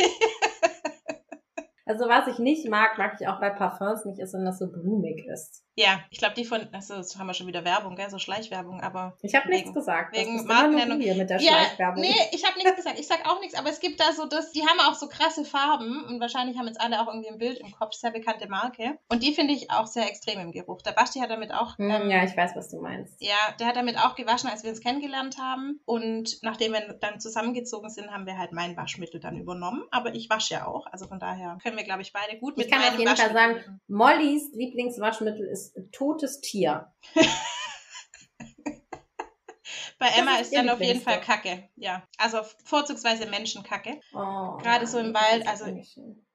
Also 1.85 2.07
was 2.07 2.27
ich 2.27 2.39
nicht 2.39 2.67
mag, 2.67 2.97
mag 2.97 3.17
ich 3.19 3.27
auch 3.27 3.39
bei 3.39 3.49
Parfums 3.49 4.05
nicht, 4.05 4.19
ist, 4.19 4.33
wenn 4.33 4.45
das 4.45 4.59
so 4.59 4.67
blumig 4.67 5.25
ist. 5.25 5.65
Ja, 5.77 5.99
ich 6.09 6.19
glaube, 6.19 6.35
die 6.35 6.45
von, 6.45 6.67
also 6.71 6.95
das 6.95 7.17
haben 7.17 7.27
wir 7.27 7.33
schon 7.33 7.47
wieder 7.47 7.65
Werbung, 7.65 7.97
gell? 7.97 8.09
so 8.09 8.17
Schleichwerbung, 8.17 8.79
aber. 8.79 9.17
Ich 9.21 9.35
habe 9.35 9.49
nichts 9.49 9.73
gesagt. 9.73 10.15
Wegen 10.15 10.45
Markennennung. 10.45 11.01
Hier 11.01 11.15
mit 11.15 11.29
der 11.29 11.41
ja, 11.41 11.51
Schleichwerbung. 11.51 12.01
Nee, 12.01 12.15
ich 12.31 12.45
habe 12.45 12.57
nichts 12.57 12.77
gesagt. 12.77 12.97
Ich 12.97 13.07
sag 13.07 13.29
auch 13.29 13.41
nichts, 13.41 13.55
aber 13.59 13.69
es 13.69 13.81
gibt 13.81 13.99
da 13.99 14.13
so 14.13 14.25
das, 14.25 14.53
die 14.53 14.65
haben 14.65 14.79
auch 14.79 14.95
so 14.95 15.07
krasse 15.09 15.43
Farben 15.43 16.05
und 16.05 16.21
wahrscheinlich 16.21 16.57
haben 16.57 16.67
jetzt 16.67 16.79
alle 16.79 17.01
auch 17.01 17.07
irgendwie 17.07 17.29
ein 17.29 17.37
Bild 17.37 17.59
im 17.59 17.71
Kopf, 17.73 17.93
sehr 17.93 18.11
bekannte 18.11 18.47
Marke. 18.47 18.97
Und 19.09 19.21
die 19.21 19.33
finde 19.33 19.53
ich 19.53 19.69
auch 19.69 19.85
sehr 19.85 20.07
extrem 20.07 20.39
im 20.39 20.51
Geruch. 20.53 20.81
Der 20.81 20.93
Basti 20.93 21.19
hat 21.19 21.29
damit 21.29 21.53
auch. 21.53 21.77
Hm, 21.77 21.89
ähm, 21.89 22.09
ja, 22.09 22.23
ich 22.23 22.37
weiß, 22.37 22.55
was 22.55 22.69
du 22.69 22.79
meinst. 22.79 23.21
Ja, 23.21 23.35
der 23.59 23.67
hat 23.67 23.75
damit 23.75 23.97
auch 23.97 24.15
gewaschen, 24.15 24.49
als 24.49 24.63
wir 24.63 24.69
uns 24.69 24.79
kennengelernt 24.79 25.37
haben. 25.37 25.81
Und 25.83 26.41
nachdem 26.41 26.71
wir 26.71 26.97
dann 27.01 27.19
zusammengezogen 27.19 27.89
sind, 27.89 28.11
haben 28.11 28.25
wir 28.25 28.37
halt 28.37 28.53
mein 28.53 28.77
Waschmittel 28.77 29.19
dann 29.19 29.37
übernommen. 29.37 29.83
Aber 29.91 30.15
ich 30.15 30.29
wasche 30.29 30.53
ja 30.53 30.67
auch. 30.67 30.87
Also 30.87 31.07
von 31.07 31.19
daher 31.19 31.57
können 31.61 31.74
wir, 31.77 31.83
glaube 31.83 32.01
ich, 32.01 32.11
beide 32.13 32.37
gut 32.39 32.57
mit 32.57 32.65
Ich 32.65 32.71
kann 32.71 32.81
auf 32.81 32.97
jeden 32.97 33.15
Fall 33.15 33.33
sagen, 33.33 33.79
Mollys 33.87 34.51
Lieblingswaschmittel 34.53 35.47
ist 35.47 35.75
totes 35.91 36.41
Tier. 36.41 36.91
Bei 39.97 40.07
Emma 40.07 40.35
ist, 40.35 40.51
ist 40.51 40.55
dann 40.55 40.69
auf 40.69 40.81
jeden 40.81 40.99
Fall 40.99 41.21
Kacke. 41.21 41.69
Ja, 41.75 42.03
also 42.17 42.39
vorzugsweise 42.65 43.27
Menschenkacke. 43.27 44.01
Oh, 44.13 44.57
Gerade 44.57 44.85
so 44.87 44.99
im 44.99 45.13
Wald. 45.13 45.47
Also 45.47 45.65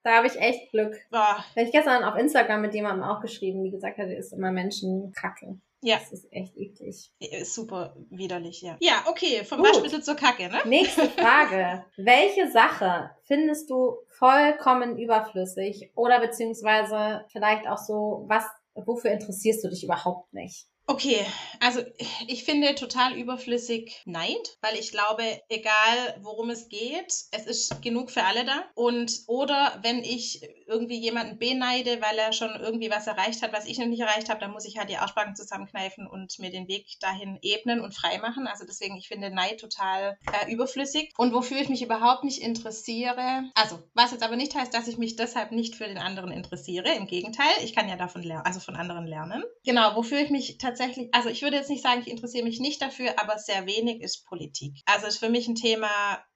da 0.03 0.17
habe 0.17 0.27
ich 0.27 0.37
echt 0.41 0.71
Glück. 0.71 0.97
Boah. 1.11 1.45
Habe 1.51 1.63
ich 1.63 1.73
gestern 1.73 2.03
auf 2.05 2.17
Instagram 2.17 2.63
mit 2.63 2.75
jemandem 2.75 3.05
auch 3.05 3.21
geschrieben, 3.21 3.63
die 3.63 3.71
gesagt 3.71 3.99
hat, 3.99 4.09
ist 4.09 4.33
immer 4.33 4.51
Menschenkacke. 4.51 5.61
Ja. 5.83 5.99
Das 5.99 6.13
ist 6.13 6.31
echt 6.31 6.57
eklig. 6.57 7.11
Ist 7.19 7.55
super 7.55 7.97
widerlich, 8.11 8.61
ja. 8.63 8.77
Ja, 8.81 9.05
okay, 9.09 9.45
vom 9.45 9.59
Gut. 9.59 9.69
Waschmittel 9.69 10.03
zur 10.03 10.15
Kacke, 10.15 10.49
ne? 10.49 10.59
Nächste 10.67 11.09
Frage. 11.11 11.85
Welche 11.97 12.51
Sache 12.51 13.11
findest 13.25 13.71
du 13.71 13.97
vollkommen 14.09 14.99
überflüssig 14.99 15.91
oder 15.95 16.21
beziehungsweise 16.21 17.25
vielleicht 17.33 17.67
auch 17.67 17.79
so, 17.79 18.25
was 18.27 18.45
wofür 18.75 19.11
interessierst 19.11 19.65
du 19.65 19.69
dich 19.69 19.85
überhaupt 19.85 20.33
nicht? 20.33 20.67
Okay, 20.91 21.25
also 21.61 21.83
ich 22.27 22.43
finde 22.43 22.75
total 22.75 23.17
überflüssig 23.17 24.03
Neid, 24.07 24.59
weil 24.61 24.75
ich 24.75 24.91
glaube, 24.91 25.23
egal 25.49 26.17
worum 26.21 26.51
es 26.51 26.69
geht, 26.69 27.13
es 27.31 27.47
ist 27.47 27.81
genug 27.81 28.11
für 28.11 28.25
alle 28.25 28.45
da. 28.45 28.65
Und 28.75 29.21
oder 29.29 29.79
wenn 29.83 30.03
ich 30.03 30.43
irgendwie 30.67 30.99
jemanden 30.99 31.39
beneide, 31.39 32.03
weil 32.03 32.19
er 32.19 32.33
schon 32.33 32.51
irgendwie 32.59 32.91
was 32.91 33.07
erreicht 33.07 33.43
hat, 33.43 33.53
was 33.53 33.67
ich 33.67 33.79
noch 33.79 33.87
nicht 33.87 34.01
erreicht 34.01 34.29
habe, 34.29 34.41
dann 34.41 34.51
muss 34.51 34.65
ich 34.65 34.79
halt 34.79 34.91
die 34.91 34.97
Arschbacken 34.97 35.37
zusammenkneifen 35.37 36.09
und 36.09 36.37
mir 36.41 36.51
den 36.51 36.67
Weg 36.67 36.99
dahin 36.99 37.39
ebnen 37.41 37.81
und 37.81 37.95
frei 37.95 38.19
machen. 38.19 38.49
Also 38.49 38.65
deswegen, 38.67 38.97
ich 38.97 39.07
finde 39.07 39.31
Neid 39.31 39.61
total 39.61 40.19
äh, 40.43 40.53
überflüssig. 40.53 41.13
Und 41.17 41.33
wofür 41.33 41.61
ich 41.61 41.69
mich 41.69 41.83
überhaupt 41.83 42.25
nicht 42.25 42.43
interessiere, 42.43 43.45
also 43.55 43.79
was 43.95 44.11
jetzt 44.11 44.25
aber 44.25 44.35
nicht 44.35 44.57
heißt, 44.57 44.75
dass 44.75 44.89
ich 44.89 44.99
mich 44.99 45.15
deshalb 45.15 45.53
nicht 45.53 45.77
für 45.77 45.87
den 45.87 45.99
anderen 45.99 46.33
interessiere. 46.33 46.93
Im 46.97 47.07
Gegenteil, 47.07 47.53
ich 47.63 47.77
kann 47.77 47.89
ja 47.89 47.95
davon 47.95 48.25
lernen, 48.25 48.45
also 48.45 48.59
von 48.59 48.75
anderen 48.75 49.07
lernen. 49.07 49.45
Genau, 49.65 49.95
wofür 49.95 50.19
ich 50.19 50.31
mich 50.31 50.59
tatsächlich 50.59 50.80
tatsächlich, 50.81 51.15
also 51.15 51.29
ich 51.29 51.43
würde 51.43 51.57
jetzt 51.57 51.71
nicht 51.71 51.83
sagen, 51.83 52.01
ich 52.01 52.11
interessiere 52.11 52.45
mich 52.45 52.61
nicht 52.61 52.81
dafür, 52.81 53.19
aber 53.19 53.39
sehr 53.39 53.67
wenig 53.67 54.01
ist 54.01 54.27
Politik. 54.27 54.81
Also 54.87 55.07
ist 55.07 55.19
für 55.19 55.29
mich 55.29 55.47
ein 55.49 55.55
Thema, 55.55 55.89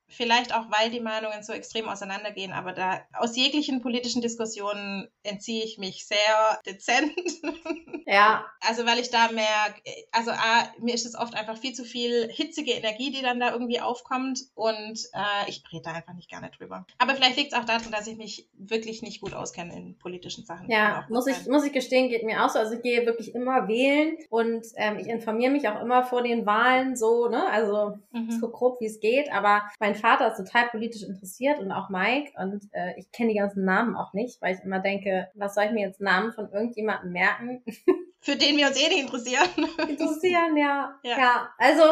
Vielleicht 0.08 0.54
auch, 0.54 0.66
weil 0.70 0.90
die 0.90 1.00
Meinungen 1.00 1.42
so 1.42 1.52
extrem 1.52 1.88
auseinandergehen, 1.88 2.52
aber 2.52 2.72
da 2.72 3.00
aus 3.14 3.36
jeglichen 3.36 3.80
politischen 3.80 4.22
Diskussionen 4.22 5.08
entziehe 5.22 5.64
ich 5.64 5.78
mich 5.78 6.06
sehr 6.06 6.60
dezent. 6.66 7.12
Ja. 8.06 8.44
Also 8.60 8.86
weil 8.86 8.98
ich 8.98 9.10
da 9.10 9.30
merke, 9.32 9.80
also 10.12 10.30
A, 10.30 10.68
mir 10.78 10.94
ist 10.94 11.06
es 11.06 11.14
oft 11.14 11.34
einfach 11.34 11.56
viel 11.56 11.72
zu 11.72 11.84
viel 11.84 12.28
hitzige 12.30 12.72
Energie, 12.72 13.10
die 13.10 13.22
dann 13.22 13.40
da 13.40 13.52
irgendwie 13.52 13.80
aufkommt 13.80 14.40
und 14.54 14.98
äh, 15.12 15.48
ich 15.48 15.62
rede 15.72 15.84
da 15.84 15.92
einfach 15.92 16.14
nicht 16.14 16.28
gerne 16.28 16.50
drüber. 16.50 16.86
Aber 16.98 17.14
vielleicht 17.14 17.36
liegt 17.36 17.52
es 17.52 17.58
auch 17.58 17.64
daran, 17.64 17.90
dass 17.90 18.06
ich 18.06 18.16
mich 18.16 18.48
wirklich 18.54 19.02
nicht 19.02 19.20
gut 19.20 19.34
auskenne 19.34 19.74
in 19.74 19.98
politischen 19.98 20.44
Sachen. 20.44 20.70
Ja, 20.70 21.06
muss 21.08 21.26
ich, 21.26 21.46
muss 21.46 21.64
ich 21.64 21.72
gestehen, 21.72 22.08
geht 22.08 22.24
mir 22.24 22.44
auch 22.44 22.50
so. 22.50 22.58
Also 22.58 22.74
ich 22.74 22.82
gehe 22.82 23.06
wirklich 23.06 23.34
immer 23.34 23.68
wählen 23.68 24.16
und 24.30 24.66
ähm, 24.76 24.98
ich 24.98 25.08
informiere 25.08 25.52
mich 25.52 25.68
auch 25.68 25.80
immer 25.80 26.04
vor 26.04 26.22
den 26.22 26.46
Wahlen 26.46 26.96
so, 26.96 27.28
ne? 27.28 27.46
Also 27.50 27.98
mhm. 28.12 28.30
so 28.30 28.50
grob 28.50 28.80
wie 28.80 28.86
es 28.86 29.00
geht, 29.00 29.32
aber 29.32 29.62
mein 29.80 29.93
Vater 29.94 30.30
ist 30.30 30.36
total 30.36 30.68
politisch 30.68 31.02
interessiert 31.02 31.58
und 31.58 31.72
auch 31.72 31.88
Mike 31.88 32.32
und 32.36 32.64
äh, 32.72 32.98
ich 32.98 33.10
kenne 33.12 33.32
die 33.32 33.38
ganzen 33.38 33.64
Namen 33.64 33.96
auch 33.96 34.12
nicht, 34.12 34.40
weil 34.40 34.54
ich 34.54 34.64
immer 34.64 34.80
denke, 34.80 35.28
was 35.34 35.54
soll 35.54 35.64
ich 35.64 35.72
mir 35.72 35.86
jetzt 35.86 36.00
Namen 36.00 36.32
von 36.32 36.50
irgendjemandem 36.50 37.12
merken? 37.12 37.62
Für 38.20 38.36
den 38.36 38.56
wir 38.56 38.68
uns 38.68 38.82
eh 38.82 38.88
nicht 38.88 39.02
interessieren. 39.02 39.48
Interessieren, 39.86 40.56
ja. 40.56 40.98
Ja, 41.04 41.18
ja. 41.18 41.48
also 41.58 41.82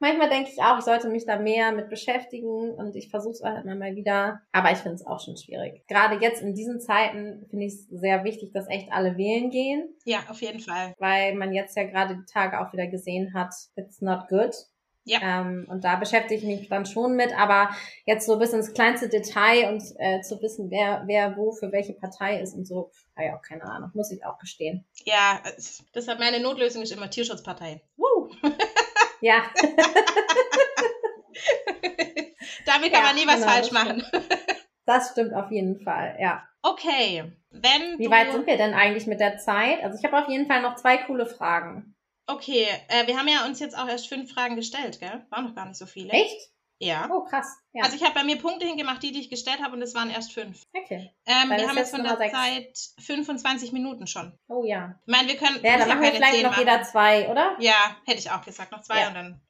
manchmal 0.00 0.28
denke 0.28 0.50
ich 0.52 0.60
auch, 0.60 0.78
ich 0.78 0.84
sollte 0.84 1.08
mich 1.08 1.26
da 1.26 1.38
mehr 1.38 1.70
mit 1.70 1.88
beschäftigen 1.88 2.72
und 2.72 2.96
ich 2.96 3.08
versuche 3.08 3.34
es 3.34 3.42
halt 3.42 3.64
immer 3.64 3.76
mal 3.76 3.94
wieder. 3.94 4.40
Aber 4.50 4.72
ich 4.72 4.78
finde 4.78 4.96
es 4.96 5.06
auch 5.06 5.20
schon 5.20 5.36
schwierig. 5.36 5.86
Gerade 5.86 6.16
jetzt 6.16 6.42
in 6.42 6.54
diesen 6.54 6.80
Zeiten 6.80 7.46
finde 7.50 7.66
ich 7.66 7.74
es 7.74 7.86
sehr 7.88 8.24
wichtig, 8.24 8.52
dass 8.52 8.68
echt 8.68 8.90
alle 8.90 9.16
wählen 9.16 9.50
gehen. 9.50 9.94
Ja, 10.04 10.18
auf 10.28 10.42
jeden 10.42 10.58
Fall. 10.58 10.92
Weil 10.98 11.36
man 11.36 11.52
jetzt 11.52 11.76
ja 11.76 11.84
gerade 11.84 12.16
die 12.16 12.32
Tage 12.32 12.60
auch 12.60 12.72
wieder 12.72 12.88
gesehen 12.88 13.32
hat, 13.32 13.54
it's 13.76 14.00
not 14.00 14.26
good. 14.28 14.56
Ja. 15.06 15.20
Ähm, 15.22 15.66
und 15.70 15.84
da 15.84 15.94
beschäftige 15.96 16.34
ich 16.34 16.44
mich 16.44 16.68
dann 16.68 16.84
schon 16.84 17.14
mit, 17.14 17.32
aber 17.38 17.70
jetzt 18.06 18.26
so 18.26 18.38
bis 18.40 18.52
ins 18.52 18.74
kleinste 18.74 19.08
Detail 19.08 19.72
und 19.72 19.80
äh, 19.98 20.20
zu 20.20 20.42
wissen, 20.42 20.68
wer, 20.72 21.04
wer 21.06 21.36
wo 21.36 21.52
für 21.52 21.70
welche 21.70 21.92
Partei 21.92 22.40
ist 22.40 22.54
und 22.54 22.66
so, 22.66 22.90
habe 23.14 23.28
ich 23.28 23.32
auch 23.32 23.42
keine 23.42 23.62
Ahnung, 23.62 23.92
muss 23.94 24.10
ich 24.10 24.26
auch 24.26 24.36
gestehen. 24.38 24.84
Ja, 25.04 25.40
deshalb 25.94 26.18
meine 26.18 26.40
Notlösung 26.40 26.82
ist 26.82 26.90
immer 26.90 27.08
Tierschutzpartei. 27.08 27.80
Woo! 27.96 28.30
ja. 29.20 29.44
Damit 32.66 32.92
kann 32.92 33.02
ja, 33.02 33.06
man 33.06 33.14
nie 33.14 33.28
was 33.28 33.36
genau, 33.36 33.46
falsch 33.46 33.70
machen. 33.70 34.04
das 34.86 35.12
stimmt 35.12 35.34
auf 35.34 35.52
jeden 35.52 35.78
Fall, 35.78 36.16
ja. 36.20 36.42
Okay, 36.62 37.30
wenn 37.50 37.98
Wie 37.98 38.10
weit 38.10 38.32
sind 38.32 38.48
wir 38.48 38.56
denn 38.56 38.74
eigentlich 38.74 39.06
mit 39.06 39.20
der 39.20 39.38
Zeit? 39.38 39.84
Also 39.84 39.96
ich 39.96 40.04
habe 40.04 40.18
auf 40.20 40.28
jeden 40.28 40.48
Fall 40.48 40.62
noch 40.62 40.74
zwei 40.74 40.96
coole 40.96 41.26
Fragen. 41.26 41.95
Okay, 42.26 42.66
äh, 42.88 43.06
wir 43.06 43.16
haben 43.16 43.28
ja 43.28 43.46
uns 43.46 43.60
jetzt 43.60 43.78
auch 43.78 43.88
erst 43.88 44.08
fünf 44.08 44.32
Fragen 44.32 44.56
gestellt, 44.56 44.98
gell? 44.98 45.24
Waren 45.30 45.44
noch 45.44 45.54
gar 45.54 45.66
nicht 45.66 45.78
so 45.78 45.86
viele. 45.86 46.10
Echt? 46.10 46.50
Ja. 46.78 47.08
Oh, 47.10 47.24
krass. 47.24 47.46
Ja. 47.72 47.84
Also 47.84 47.96
ich 47.96 48.02
habe 48.02 48.14
bei 48.14 48.24
mir 48.24 48.36
Punkte 48.36 48.66
hingemacht, 48.66 49.02
die, 49.02 49.12
die 49.12 49.20
ich 49.20 49.30
gestellt 49.30 49.62
habe, 49.62 49.74
und 49.74 49.82
es 49.82 49.94
waren 49.94 50.10
erst 50.10 50.32
fünf. 50.32 50.62
Okay. 50.74 51.10
Ähm, 51.24 51.50
wir 51.50 51.68
haben 51.68 51.76
jetzt 51.76 51.90
von 51.90 52.02
der 52.02 52.16
6. 52.16 52.32
Zeit 52.32 52.78
25 53.04 53.72
Minuten 53.72 54.06
schon. 54.06 54.38
Oh 54.48 54.64
ja. 54.64 55.00
Ich 55.06 55.12
meine, 55.12 55.28
wir 55.28 55.36
können. 55.36 55.58
Ja, 55.62 55.78
dann 55.78 55.88
machen 55.88 56.02
wir 56.02 56.12
vielleicht 56.12 56.42
noch 56.42 56.50
machen. 56.50 56.60
jeder 56.60 56.82
zwei, 56.82 57.28
oder? 57.30 57.56
Ja, 57.60 57.96
hätte 58.04 58.18
ich 58.18 58.30
auch 58.30 58.42
gesagt. 58.42 58.72
Noch 58.72 58.82
zwei 58.82 59.00
ja. 59.00 59.08
und 59.08 59.14
dann. 59.14 59.40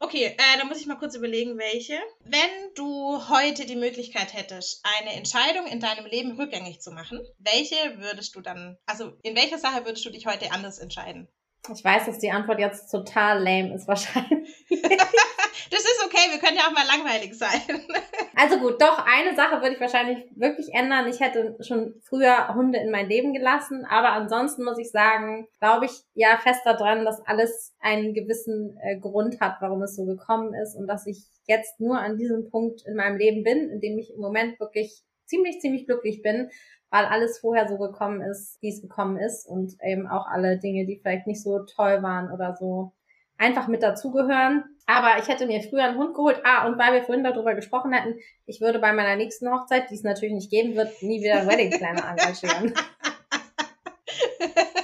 Okay, 0.00 0.24
äh, 0.24 0.58
dann 0.58 0.66
muss 0.66 0.80
ich 0.80 0.86
mal 0.86 0.96
kurz 0.96 1.14
überlegen, 1.14 1.56
welche. 1.58 2.00
Wenn 2.24 2.74
du 2.74 3.28
heute 3.28 3.66
die 3.66 3.76
Möglichkeit 3.76 4.34
hättest, 4.34 4.84
eine 4.98 5.12
Entscheidung 5.12 5.66
in 5.66 5.78
deinem 5.78 6.06
Leben 6.06 6.32
rückgängig 6.32 6.80
zu 6.80 6.90
machen, 6.90 7.20
welche 7.38 7.76
würdest 7.98 8.34
du 8.34 8.40
dann, 8.40 8.76
also 8.86 9.12
in 9.22 9.36
welcher 9.36 9.58
Sache 9.58 9.84
würdest 9.84 10.04
du 10.04 10.10
dich 10.10 10.26
heute 10.26 10.50
anders 10.50 10.80
entscheiden? 10.80 11.28
Ich 11.70 11.84
weiß, 11.84 12.06
dass 12.06 12.18
die 12.18 12.32
Antwort 12.32 12.58
jetzt 12.58 12.90
total 12.90 13.38
lame 13.38 13.74
ist 13.74 13.86
wahrscheinlich. 13.86 14.66
das 14.68 15.80
ist 15.80 16.04
okay, 16.04 16.32
wir 16.32 16.40
können 16.40 16.56
ja 16.56 16.64
auch 16.64 16.72
mal 16.72 16.86
langweilig 16.86 17.38
sein. 17.38 17.60
also 18.34 18.58
gut, 18.58 18.82
doch, 18.82 19.06
eine 19.06 19.36
Sache 19.36 19.60
würde 19.60 19.74
ich 19.74 19.80
wahrscheinlich 19.80 20.26
wirklich 20.34 20.74
ändern. 20.74 21.06
Ich 21.06 21.20
hätte 21.20 21.56
schon 21.60 21.94
früher 22.02 22.52
Hunde 22.56 22.80
in 22.80 22.90
mein 22.90 23.08
Leben 23.08 23.32
gelassen, 23.32 23.84
aber 23.88 24.10
ansonsten 24.10 24.64
muss 24.64 24.78
ich 24.78 24.90
sagen, 24.90 25.46
glaube 25.60 25.86
ich 25.86 25.92
ja 26.14 26.36
fest 26.36 26.62
daran, 26.64 27.04
dass 27.04 27.24
alles 27.26 27.72
einen 27.78 28.12
gewissen 28.12 28.76
äh, 28.82 28.98
Grund 28.98 29.40
hat, 29.40 29.58
warum 29.60 29.82
es 29.82 29.94
so 29.94 30.04
gekommen 30.04 30.54
ist 30.54 30.74
und 30.74 30.88
dass 30.88 31.06
ich 31.06 31.26
jetzt 31.46 31.78
nur 31.78 31.96
an 31.96 32.16
diesem 32.16 32.50
Punkt 32.50 32.82
in 32.86 32.96
meinem 32.96 33.18
Leben 33.18 33.44
bin, 33.44 33.70
in 33.70 33.80
dem 33.80 33.98
ich 33.98 34.12
im 34.12 34.20
Moment 34.20 34.58
wirklich 34.58 35.04
ziemlich, 35.26 35.60
ziemlich 35.60 35.86
glücklich 35.86 36.22
bin 36.22 36.50
weil 36.92 37.06
alles 37.06 37.38
vorher 37.38 37.66
so 37.68 37.78
gekommen 37.78 38.20
ist, 38.20 38.60
wie 38.60 38.68
es 38.68 38.82
gekommen 38.82 39.16
ist 39.16 39.48
und 39.48 39.72
eben 39.82 40.06
auch 40.06 40.26
alle 40.26 40.58
Dinge, 40.58 40.84
die 40.84 40.98
vielleicht 40.98 41.26
nicht 41.26 41.42
so 41.42 41.60
toll 41.60 42.02
waren 42.02 42.30
oder 42.30 42.54
so, 42.54 42.92
einfach 43.38 43.66
mit 43.66 43.82
dazugehören. 43.82 44.64
Aber 44.86 45.18
ich 45.18 45.26
hätte 45.26 45.46
mir 45.46 45.62
früher 45.62 45.84
einen 45.84 45.96
Hund 45.96 46.14
geholt. 46.14 46.42
Ah, 46.44 46.66
und 46.66 46.78
weil 46.78 46.92
wir 46.92 47.02
vorhin 47.02 47.24
darüber 47.24 47.54
gesprochen 47.54 47.94
hatten, 47.94 48.16
ich 48.44 48.60
würde 48.60 48.78
bei 48.78 48.92
meiner 48.92 49.16
nächsten 49.16 49.50
Hochzeit, 49.50 49.88
die 49.90 49.94
es 49.94 50.02
natürlich 50.02 50.34
nicht 50.34 50.50
geben 50.50 50.76
wird, 50.76 51.02
nie 51.02 51.22
wieder 51.22 51.38
einen 51.38 51.48
Wedding 51.48 51.70
Planner 51.70 52.10
engagieren. 52.10 52.74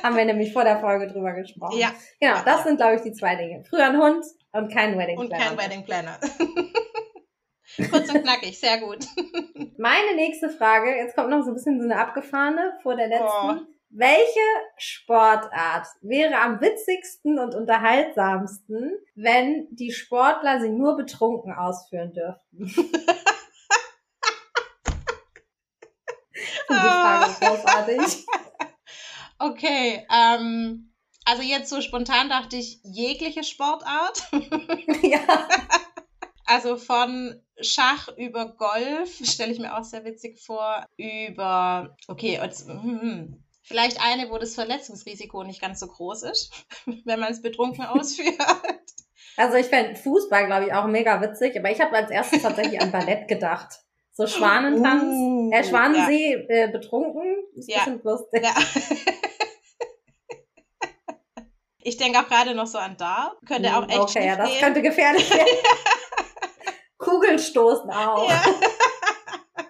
Haben 0.02 0.16
wir 0.16 0.24
nämlich 0.24 0.54
vor 0.54 0.64
der 0.64 0.78
Folge 0.78 1.08
drüber 1.08 1.34
gesprochen. 1.34 1.78
Ja. 1.78 1.92
Genau, 2.20 2.36
das 2.42 2.64
sind, 2.64 2.78
glaube 2.78 2.94
ich, 2.94 3.02
die 3.02 3.12
zwei 3.12 3.36
Dinge. 3.36 3.64
Früher 3.68 3.84
ein 3.84 4.00
Hund 4.00 4.24
und 4.52 4.72
kein 4.72 4.96
Wedding 4.96 5.16
Planner. 5.16 5.50
Und 5.50 5.58
kein 5.58 5.58
Wedding 5.58 5.84
Planner. 5.84 6.18
Kurz 7.90 8.12
und 8.12 8.22
knackig, 8.22 8.58
sehr 8.58 8.80
gut. 8.80 9.04
Meine 9.78 10.14
nächste 10.16 10.50
Frage, 10.50 10.96
jetzt 10.96 11.14
kommt 11.14 11.30
noch 11.30 11.42
so 11.42 11.50
ein 11.50 11.54
bisschen 11.54 11.78
so 11.78 11.84
eine 11.84 12.00
abgefahrene 12.00 12.78
vor 12.82 12.96
der 12.96 13.08
letzten. 13.08 13.26
Oh. 13.26 13.56
Welche 13.90 14.40
Sportart 14.76 15.86
wäre 16.02 16.38
am 16.40 16.60
witzigsten 16.60 17.38
und 17.38 17.54
unterhaltsamsten, 17.54 18.98
wenn 19.14 19.66
die 19.70 19.92
Sportler 19.92 20.60
sie 20.60 20.68
nur 20.68 20.96
betrunken 20.96 21.52
ausführen 21.54 22.12
dürften? 22.12 22.58
die 26.68 26.74
Frage 26.74 27.32
großartig. 27.40 28.26
Okay, 29.40 30.04
ähm, 30.12 30.92
also 31.24 31.42
jetzt 31.42 31.70
so 31.70 31.80
spontan 31.80 32.28
dachte 32.28 32.56
ich 32.56 32.80
jegliche 32.82 33.44
Sportart. 33.44 34.28
ja. 35.02 35.20
Also 36.44 36.76
von 36.76 37.40
Schach 37.60 38.08
über 38.16 38.54
Golf 38.56 39.14
stelle 39.24 39.52
ich 39.52 39.58
mir 39.58 39.76
auch 39.76 39.84
sehr 39.84 40.04
witzig 40.04 40.40
vor. 40.40 40.86
Über, 40.96 41.96
okay, 42.08 42.38
jetzt, 42.42 42.68
hm, 42.68 43.00
hm, 43.00 43.44
vielleicht 43.62 44.00
eine, 44.00 44.30
wo 44.30 44.38
das 44.38 44.54
Verletzungsrisiko 44.54 45.44
nicht 45.44 45.60
ganz 45.60 45.80
so 45.80 45.86
groß 45.86 46.24
ist, 46.24 46.52
wenn 47.04 47.20
man 47.20 47.32
es 47.32 47.42
betrunken 47.42 47.84
ausführt. 47.84 48.36
Also 49.36 49.56
ich 49.56 49.66
fände 49.66 49.96
Fußball, 49.96 50.46
glaube 50.46 50.66
ich, 50.66 50.72
auch 50.72 50.86
mega 50.86 51.20
witzig, 51.20 51.56
aber 51.58 51.70
ich 51.70 51.80
habe 51.80 51.96
als 51.96 52.10
erstes 52.10 52.42
tatsächlich 52.42 52.80
an 52.80 52.90
Ballett 52.90 53.28
gedacht. 53.28 53.68
So 54.12 54.26
Schwanentanz, 54.26 55.04
uh, 55.04 55.50
äh, 55.52 55.64
Schwanensee 55.64 56.46
ja. 56.48 56.64
äh, 56.64 56.68
betrunken, 56.68 57.36
ist 57.54 57.70
ja. 57.70 57.78
bisschen 57.78 58.00
lustig. 58.02 58.42
Ja. 58.42 58.54
Ich 61.80 61.96
denke 61.96 62.18
auch 62.18 62.28
gerade 62.28 62.54
noch 62.54 62.66
so 62.66 62.76
an 62.76 62.98
Dart. 62.98 63.38
Könnte 63.46 63.74
auch 63.74 63.88
echt 63.88 63.98
Okay, 63.98 64.26
ja, 64.26 64.36
das 64.36 64.58
könnte 64.58 64.82
gefährlich 64.82 65.30
werden. 65.30 65.46
Kugelstoßen 67.08 67.90
auch. 67.90 68.28
Ja. 68.28 68.42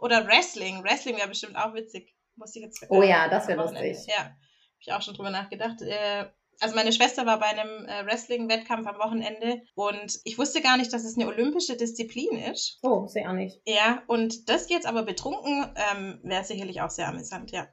Oder 0.00 0.26
Wrestling. 0.26 0.82
Wrestling 0.84 1.16
wäre 1.16 1.28
bestimmt 1.28 1.56
auch 1.56 1.74
witzig. 1.74 2.14
Muss 2.36 2.54
ich 2.54 2.62
jetzt, 2.62 2.82
äh, 2.82 2.86
oh 2.90 3.02
ja, 3.02 3.28
das 3.28 3.48
wäre 3.48 3.60
lustig. 3.60 3.96
Ja, 4.06 4.24
habe 4.24 4.34
ich 4.80 4.92
auch 4.92 5.02
schon 5.02 5.14
drüber 5.14 5.30
nachgedacht. 5.30 5.82
Äh, 5.82 6.26
also 6.60 6.74
meine 6.74 6.92
Schwester 6.92 7.26
war 7.26 7.38
bei 7.38 7.46
einem 7.46 7.86
äh, 7.86 8.06
Wrestling-Wettkampf 8.06 8.86
am 8.86 8.98
Wochenende 8.98 9.62
und 9.74 10.18
ich 10.24 10.38
wusste 10.38 10.60
gar 10.60 10.76
nicht, 10.76 10.92
dass 10.92 11.04
es 11.04 11.16
eine 11.16 11.28
olympische 11.28 11.76
Disziplin 11.76 12.36
ist. 12.38 12.78
Oh, 12.82 13.06
sehe 13.06 13.28
auch 13.28 13.34
nicht. 13.34 13.60
Ja, 13.64 14.02
und 14.06 14.48
das 14.48 14.68
jetzt 14.68 14.86
aber 14.86 15.04
betrunken 15.04 15.72
ähm, 15.92 16.20
wäre 16.22 16.44
sicherlich 16.44 16.80
auch 16.80 16.90
sehr 16.90 17.08
amüsant, 17.08 17.52
ja. 17.52 17.68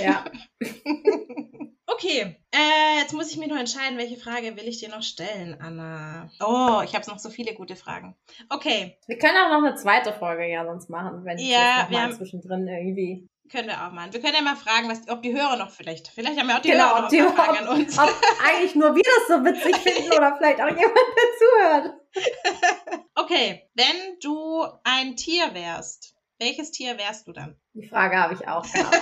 Ja. 0.00 0.24
Okay, 1.90 2.36
äh, 2.52 3.00
jetzt 3.00 3.14
muss 3.14 3.30
ich 3.30 3.38
mich 3.38 3.48
noch 3.48 3.56
entscheiden, 3.56 3.96
welche 3.96 4.18
Frage 4.18 4.54
will 4.56 4.68
ich 4.68 4.78
dir 4.78 4.90
noch 4.90 5.02
stellen, 5.02 5.58
Anna. 5.58 6.30
Oh, 6.38 6.82
ich 6.84 6.94
habe 6.94 7.10
noch 7.10 7.18
so 7.18 7.30
viele 7.30 7.54
gute 7.54 7.76
Fragen. 7.76 8.14
Okay. 8.50 8.98
Wir 9.06 9.18
können 9.18 9.38
auch 9.38 9.48
noch 9.48 9.66
eine 9.66 9.74
zweite 9.74 10.12
Folge 10.12 10.46
ja 10.46 10.66
sonst 10.66 10.90
machen, 10.90 11.24
wenn 11.24 11.38
ja, 11.38 11.86
wir 11.88 12.02
haben, 12.02 12.12
zwischendrin 12.12 12.68
irgendwie. 12.68 13.26
Können 13.50 13.68
wir 13.68 13.86
auch 13.86 13.92
machen. 13.92 14.12
Wir 14.12 14.20
können 14.20 14.34
ja 14.34 14.42
mal 14.42 14.56
fragen, 14.56 14.90
was, 14.90 15.08
ob 15.08 15.22
die 15.22 15.32
Hörer 15.32 15.56
noch 15.56 15.70
vielleicht, 15.70 16.08
vielleicht 16.08 16.38
haben 16.38 16.50
ja 16.50 16.58
auch 16.58 16.62
die 16.62 16.72
genau, 16.72 16.90
Hörer 16.90 17.00
noch 17.00 17.08
die, 17.08 17.22
Fragen 17.22 17.50
ob, 17.50 17.60
an 17.60 17.68
uns. 17.68 17.98
Ob 17.98 18.14
eigentlich 18.46 18.74
nur 18.74 18.94
wir 18.94 19.02
das 19.02 19.28
so 19.28 19.44
witzig 19.44 19.76
finden 19.82 20.12
oder 20.12 20.36
vielleicht 20.36 20.60
auch 20.60 20.68
jemand, 20.68 20.94
der 20.94 21.38
zuhört. 21.38 21.94
Okay, 23.14 23.68
wenn 23.74 24.18
du 24.22 24.64
ein 24.84 25.16
Tier 25.16 25.52
wärst, 25.52 26.14
welches 26.38 26.70
Tier 26.70 26.96
wärst 26.98 27.26
du 27.26 27.32
dann? 27.32 27.56
Die 27.74 27.88
Frage 27.88 28.16
habe 28.16 28.34
ich 28.34 28.46
auch 28.46 28.62
gehabt. 28.70 28.96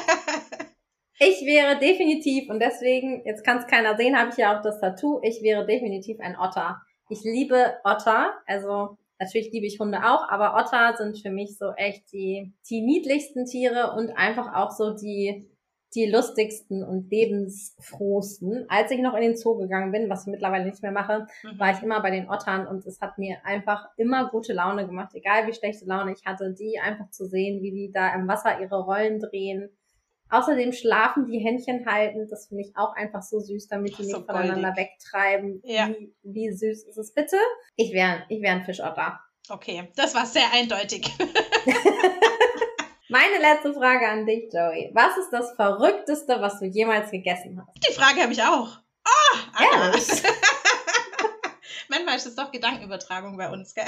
Ich 1.18 1.46
wäre 1.46 1.78
definitiv, 1.78 2.50
und 2.50 2.60
deswegen, 2.60 3.22
jetzt 3.24 3.44
kann 3.44 3.58
es 3.58 3.66
keiner 3.66 3.96
sehen, 3.96 4.18
habe 4.18 4.30
ich 4.30 4.36
ja 4.36 4.56
auch 4.56 4.62
das 4.62 4.80
Tattoo, 4.80 5.20
ich 5.22 5.42
wäre 5.42 5.64
definitiv 5.64 6.20
ein 6.20 6.36
Otter. 6.38 6.82
Ich 7.08 7.22
liebe 7.22 7.74
Otter, 7.84 8.34
also 8.46 8.98
natürlich 9.18 9.50
liebe 9.52 9.66
ich 9.66 9.78
Hunde 9.80 9.98
auch, 10.04 10.28
aber 10.28 10.56
Otter 10.56 10.94
sind 10.96 11.18
für 11.18 11.30
mich 11.30 11.56
so 11.56 11.72
echt 11.76 12.12
die, 12.12 12.52
die 12.68 12.82
niedlichsten 12.82 13.46
Tiere 13.46 13.94
und 13.96 14.10
einfach 14.10 14.54
auch 14.54 14.70
so 14.70 14.94
die, 14.94 15.48
die 15.94 16.06
lustigsten 16.06 16.82
und 16.84 17.10
lebensfrohsten. 17.10 18.66
Als 18.68 18.90
ich 18.90 18.98
noch 19.00 19.14
in 19.14 19.22
den 19.22 19.36
Zoo 19.36 19.56
gegangen 19.56 19.92
bin, 19.92 20.10
was 20.10 20.26
ich 20.26 20.32
mittlerweile 20.32 20.66
nicht 20.66 20.82
mehr 20.82 20.92
mache, 20.92 21.26
mhm. 21.42 21.58
war 21.58 21.70
ich 21.70 21.82
immer 21.82 22.02
bei 22.02 22.10
den 22.10 22.28
Ottern 22.28 22.66
und 22.66 22.84
es 22.84 23.00
hat 23.00 23.16
mir 23.16 23.38
einfach 23.44 23.88
immer 23.96 24.28
gute 24.28 24.52
Laune 24.52 24.86
gemacht, 24.86 25.14
egal 25.14 25.46
wie 25.46 25.54
schlechte 25.54 25.86
Laune 25.86 26.12
ich 26.12 26.26
hatte, 26.26 26.52
die 26.52 26.78
einfach 26.78 27.10
zu 27.10 27.26
sehen, 27.26 27.62
wie 27.62 27.70
die 27.70 27.90
da 27.92 28.14
im 28.14 28.28
Wasser 28.28 28.60
ihre 28.60 28.84
Rollen 28.84 29.20
drehen. 29.20 29.70
Außerdem 30.28 30.72
schlafen 30.72 31.26
die 31.26 31.38
Händchen 31.38 31.86
halten, 31.86 32.26
das 32.28 32.48
finde 32.48 32.64
ich 32.64 32.76
auch 32.76 32.94
einfach 32.94 33.22
so 33.22 33.38
süß, 33.38 33.68
damit 33.68 33.96
die 33.98 34.04
so 34.04 34.18
nicht 34.18 34.26
voneinander 34.26 34.72
goldig. 34.72 34.90
wegtreiben. 34.90 35.60
Ja. 35.64 35.88
Wie, 35.88 36.12
wie 36.22 36.52
süß 36.52 36.84
ist 36.84 36.98
es 36.98 37.12
bitte? 37.14 37.36
Ich 37.76 37.92
wäre 37.92 38.24
ich 38.28 38.42
wär 38.42 38.52
ein 38.52 38.64
Fischotter. 38.64 39.20
Okay, 39.48 39.88
das 39.94 40.14
war 40.14 40.26
sehr 40.26 40.52
eindeutig. 40.52 41.06
Meine 43.08 43.38
letzte 43.38 43.72
Frage 43.72 44.08
an 44.08 44.26
dich, 44.26 44.52
Joey. 44.52 44.90
Was 44.92 45.16
ist 45.16 45.30
das 45.30 45.54
Verrückteste, 45.54 46.40
was 46.40 46.58
du 46.58 46.66
jemals 46.66 47.12
gegessen 47.12 47.60
hast? 47.60 47.88
Die 47.88 47.94
Frage 47.94 48.22
habe 48.22 48.32
ich 48.32 48.42
auch. 48.42 48.80
Ah, 49.04 49.38
oh, 49.60 49.62
ja. 49.62 49.92
Manchmal 51.88 52.16
ist 52.16 52.26
es 52.26 52.34
doch 52.34 52.50
Gedankenübertragung 52.50 53.36
bei 53.36 53.48
uns, 53.48 53.74
gell? 53.74 53.86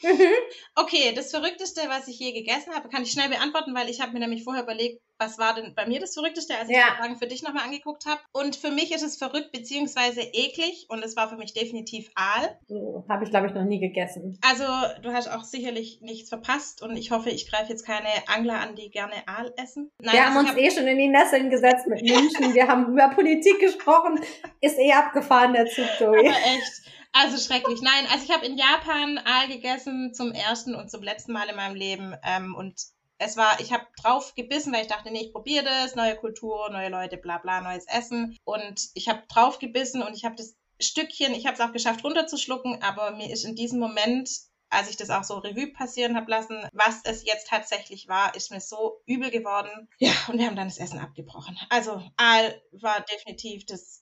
Okay, 0.74 1.12
das 1.14 1.30
Verrückteste, 1.30 1.82
was 1.88 2.08
ich 2.08 2.18
je 2.18 2.32
gegessen 2.32 2.74
habe, 2.74 2.88
kann 2.88 3.02
ich 3.02 3.12
schnell 3.12 3.28
beantworten, 3.28 3.74
weil 3.74 3.88
ich 3.88 4.00
habe 4.00 4.12
mir 4.12 4.20
nämlich 4.20 4.42
vorher 4.42 4.62
überlegt, 4.62 5.00
was 5.18 5.38
war 5.38 5.54
denn 5.54 5.74
bei 5.74 5.86
mir 5.86 6.00
das 6.00 6.14
Verrückteste, 6.14 6.56
als 6.56 6.68
ich 6.68 6.76
ja. 6.76 6.90
die 6.90 6.96
Fragen 6.96 7.16
für 7.16 7.26
dich 7.26 7.42
nochmal 7.42 7.64
angeguckt 7.64 8.06
habe. 8.06 8.20
Und 8.32 8.56
für 8.56 8.70
mich 8.70 8.92
ist 8.92 9.02
es 9.02 9.16
verrückt 9.16 9.52
beziehungsweise 9.52 10.20
eklig 10.20 10.86
und 10.88 11.04
es 11.04 11.16
war 11.16 11.28
für 11.28 11.36
mich 11.36 11.54
definitiv 11.54 12.10
Aal. 12.14 12.58
So, 12.66 13.04
habe 13.08 13.24
ich, 13.24 13.30
glaube 13.30 13.46
ich, 13.46 13.54
noch 13.54 13.64
nie 13.64 13.78
gegessen. 13.78 14.38
Also 14.42 14.64
du 15.02 15.12
hast 15.12 15.28
auch 15.28 15.44
sicherlich 15.44 16.00
nichts 16.00 16.28
verpasst 16.28 16.82
und 16.82 16.96
ich 16.96 17.10
hoffe, 17.10 17.30
ich 17.30 17.48
greife 17.48 17.70
jetzt 17.70 17.86
keine 17.86 18.08
Angler 18.26 18.58
an, 18.60 18.74
die 18.74 18.90
gerne 18.90 19.14
Aal 19.26 19.52
essen. 19.56 19.90
Nein, 20.00 20.14
Wir 20.14 20.26
haben 20.26 20.36
uns 20.36 20.48
hab... 20.48 20.58
eh 20.58 20.70
schon 20.70 20.86
in 20.86 20.98
die 20.98 21.08
Nesseln 21.08 21.50
gesetzt 21.50 21.86
mit 21.86 22.02
München. 22.02 22.54
Wir 22.54 22.66
haben 22.66 22.92
über 22.92 23.08
Politik 23.10 23.60
gesprochen. 23.60 24.18
Ist 24.60 24.78
eh 24.78 24.92
abgefahren, 24.92 25.52
der 25.52 25.66
Zug, 25.66 25.86
Joey. 26.00 26.28
Aber 26.28 26.36
echt. 26.36 26.82
Also 27.12 27.38
schrecklich. 27.38 27.82
Nein, 27.82 28.06
also 28.10 28.24
ich 28.24 28.30
habe 28.30 28.46
in 28.46 28.56
Japan 28.56 29.18
Aal 29.18 29.48
gegessen 29.48 30.14
zum 30.14 30.32
ersten 30.32 30.74
und 30.74 30.90
zum 30.90 31.02
letzten 31.02 31.32
Mal 31.32 31.48
in 31.48 31.56
meinem 31.56 31.74
Leben. 31.74 32.16
Ähm, 32.22 32.54
und 32.54 32.80
es 33.18 33.36
war, 33.36 33.60
ich 33.60 33.72
habe 33.72 33.86
drauf 34.00 34.34
gebissen, 34.34 34.72
weil 34.72 34.82
ich 34.82 34.88
dachte, 34.88 35.10
nee, 35.10 35.26
ich 35.26 35.32
probiere 35.32 35.64
das, 35.64 35.94
neue 35.94 36.16
Kultur, 36.16 36.70
neue 36.70 36.88
Leute, 36.88 37.16
bla 37.16 37.38
bla, 37.38 37.60
neues 37.60 37.86
Essen. 37.86 38.36
Und 38.44 38.88
ich 38.94 39.08
habe 39.08 39.22
drauf 39.28 39.58
gebissen 39.58 40.02
und 40.02 40.16
ich 40.16 40.24
habe 40.24 40.36
das 40.36 40.56
Stückchen, 40.80 41.34
ich 41.34 41.46
habe 41.46 41.54
es 41.54 41.60
auch 41.60 41.72
geschafft 41.72 42.02
runterzuschlucken, 42.02 42.82
aber 42.82 43.12
mir 43.12 43.30
ist 43.30 43.44
in 43.44 43.54
diesem 43.54 43.78
Moment 43.78 44.28
als 44.72 44.88
ich 44.88 44.96
das 44.96 45.10
auch 45.10 45.24
so 45.24 45.36
Revue 45.38 45.70
passieren 45.72 46.16
habe 46.16 46.30
lassen, 46.30 46.66
was 46.72 47.00
es 47.04 47.24
jetzt 47.24 47.48
tatsächlich 47.48 48.08
war, 48.08 48.34
ist 48.34 48.50
mir 48.50 48.60
so 48.60 49.02
übel 49.06 49.30
geworden. 49.30 49.88
Ja, 49.98 50.12
und 50.28 50.38
wir 50.38 50.46
haben 50.46 50.56
dann 50.56 50.68
das 50.68 50.78
Essen 50.78 50.98
abgebrochen. 50.98 51.58
Also 51.68 52.02
Aal 52.16 52.60
war 52.72 53.02
definitiv 53.02 53.66
das 53.66 54.01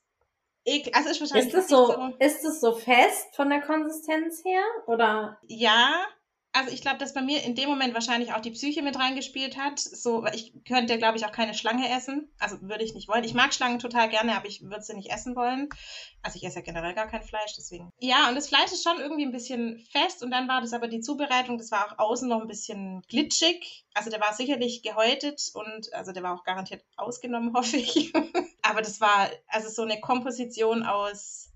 ekel. 0.64 0.92
Also 0.94 1.10
ist 1.10 1.20
wahrscheinlich. 1.20 1.46
Ist 1.46 1.54
das 1.54 1.68
so, 1.68 1.86
so, 1.86 2.12
ist 2.18 2.44
es 2.44 2.60
so 2.60 2.74
fest 2.74 3.34
von 3.34 3.50
der 3.50 3.60
Konsistenz 3.60 4.44
her? 4.44 4.62
Oder? 4.86 5.38
Ja, 5.46 6.06
also 6.52 6.72
ich 6.72 6.80
glaube, 6.80 6.98
dass 6.98 7.14
bei 7.14 7.22
mir 7.22 7.42
in 7.44 7.54
dem 7.54 7.68
Moment 7.68 7.94
wahrscheinlich 7.94 8.32
auch 8.32 8.40
die 8.40 8.50
Psyche 8.50 8.82
mit 8.82 8.98
reingespielt 8.98 9.56
hat. 9.56 9.78
So, 9.78 10.26
ich 10.26 10.52
könnte, 10.66 10.98
glaube 10.98 11.16
ich, 11.16 11.24
auch 11.24 11.32
keine 11.32 11.54
Schlange 11.54 11.88
essen. 11.88 12.28
Also 12.38 12.60
würde 12.62 12.82
ich 12.82 12.94
nicht 12.94 13.08
wollen. 13.08 13.22
Ich 13.22 13.34
mag 13.34 13.54
Schlangen 13.54 13.78
total 13.78 14.08
gerne, 14.08 14.36
aber 14.36 14.46
ich 14.46 14.62
würde 14.62 14.82
sie 14.82 14.94
nicht 14.94 15.12
essen 15.12 15.36
wollen. 15.36 15.68
Also 16.22 16.36
ich 16.36 16.44
esse 16.44 16.56
ja 16.56 16.64
generell 16.64 16.94
gar 16.94 17.06
kein 17.06 17.22
Fleisch, 17.22 17.54
deswegen. 17.56 17.90
Ja, 18.00 18.28
und 18.28 18.34
das 18.34 18.48
Fleisch 18.48 18.72
ist 18.72 18.82
schon 18.82 18.98
irgendwie 18.98 19.24
ein 19.24 19.32
bisschen 19.32 19.78
fest 19.92 20.22
und 20.22 20.32
dann 20.32 20.48
war 20.48 20.60
das 20.60 20.72
aber 20.72 20.88
die 20.88 21.00
Zubereitung, 21.00 21.56
das 21.56 21.70
war 21.70 21.86
auch 21.86 21.98
außen 21.98 22.28
noch 22.28 22.40
ein 22.40 22.48
bisschen 22.48 23.02
glitschig. 23.08 23.84
Also 23.94 24.10
der 24.10 24.20
war 24.20 24.34
sicherlich 24.34 24.82
gehäutet 24.82 25.50
und 25.54 25.92
also 25.92 26.12
der 26.12 26.22
war 26.22 26.34
auch 26.34 26.44
garantiert 26.44 26.82
ausgenommen, 26.96 27.52
hoffe 27.54 27.76
ich. 27.76 28.12
aber 28.62 28.82
das 28.82 29.00
war 29.00 29.30
also 29.46 29.68
so 29.68 29.82
eine 29.82 30.00
Komposition 30.00 30.82
aus 30.82 31.46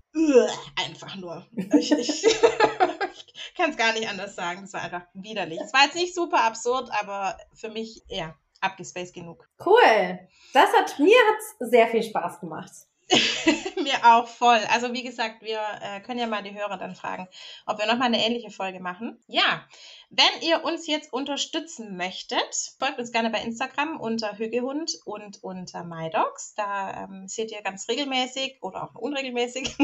einfach 0.77 1.15
nur. 1.17 1.45
Ich, 1.77 1.91
ich, 1.91 2.25
ich 3.27 3.53
kann 3.55 3.71
es 3.71 3.77
gar 3.77 3.93
nicht 3.93 4.09
anders 4.09 4.35
sagen. 4.35 4.61
Das 4.61 4.73
war 4.73 4.81
einfach 4.81 5.03
widerlich. 5.13 5.59
Es 5.61 5.73
war 5.73 5.83
jetzt 5.83 5.95
nicht 5.95 6.15
super 6.15 6.43
absurd, 6.43 6.89
aber 6.99 7.37
für 7.53 7.69
mich 7.69 8.03
eher 8.07 8.35
abgespaced 8.61 9.13
genug. 9.13 9.47
Cool. 9.65 10.19
Das 10.53 10.71
hat 10.73 10.99
mir 10.99 11.17
hat's 11.29 11.55
sehr 11.71 11.87
viel 11.87 12.03
Spaß 12.03 12.39
gemacht. 12.39 12.71
Mir 13.83 14.03
auch 14.03 14.27
voll. 14.27 14.59
Also 14.73 14.93
wie 14.93 15.03
gesagt, 15.03 15.41
wir 15.41 15.59
äh, 15.81 15.99
können 16.01 16.19
ja 16.19 16.27
mal 16.27 16.41
die 16.41 16.55
Hörer 16.55 16.77
dann 16.77 16.95
fragen, 16.95 17.27
ob 17.65 17.77
wir 17.77 17.85
nochmal 17.85 18.07
eine 18.07 18.25
ähnliche 18.25 18.49
Folge 18.49 18.79
machen. 18.79 19.19
Ja, 19.27 19.65
wenn 20.09 20.41
ihr 20.41 20.63
uns 20.63 20.87
jetzt 20.87 21.13
unterstützen 21.13 21.97
möchtet, 21.97 22.73
folgt 22.79 22.99
uns 22.99 23.11
gerne 23.11 23.29
bei 23.29 23.41
Instagram 23.41 23.99
unter 23.99 24.37
Hügehund 24.37 24.91
und 25.05 25.43
unter 25.43 25.83
MyDogs. 25.83 26.55
Da 26.55 27.03
ähm, 27.03 27.27
seht 27.27 27.51
ihr 27.51 27.61
ganz 27.61 27.87
regelmäßig 27.89 28.57
oder 28.61 28.83
auch 28.83 28.95
unregelmäßig 28.95 29.75
äh, 29.79 29.83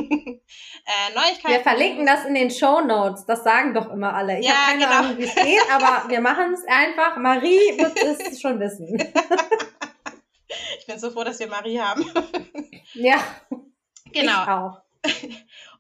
Neuigkeiten. 1.14 1.50
Wir 1.50 1.60
verlinken 1.60 2.06
das 2.06 2.26
in 2.26 2.34
den 2.34 2.50
Show 2.50 2.82
Notes. 2.82 3.26
Das 3.26 3.44
sagen 3.44 3.74
doch 3.74 3.92
immer 3.92 4.14
alle. 4.14 4.40
Ich 4.40 4.48
ja, 4.48 4.54
habe 4.54 4.72
keine 4.72 4.86
genau. 4.86 5.00
Ahnung, 5.00 5.18
wie 5.18 5.24
es 5.24 5.36
geht, 5.36 5.72
aber 5.72 6.10
wir 6.10 6.22
machen 6.22 6.54
es 6.54 6.64
einfach. 6.68 7.18
Marie 7.18 7.78
wird 7.78 8.02
es 8.02 8.42
schon 8.42 8.60
wissen. 8.60 8.98
ich 10.80 10.86
bin 10.86 11.00
so 11.00 11.12
froh, 11.12 11.24
dass 11.24 11.40
wir 11.40 11.48
Marie 11.48 11.80
haben. 11.80 12.06
Ja. 12.94 13.24
Genau. 14.14 14.44
Ich 14.44 14.50
auch. 14.50 14.82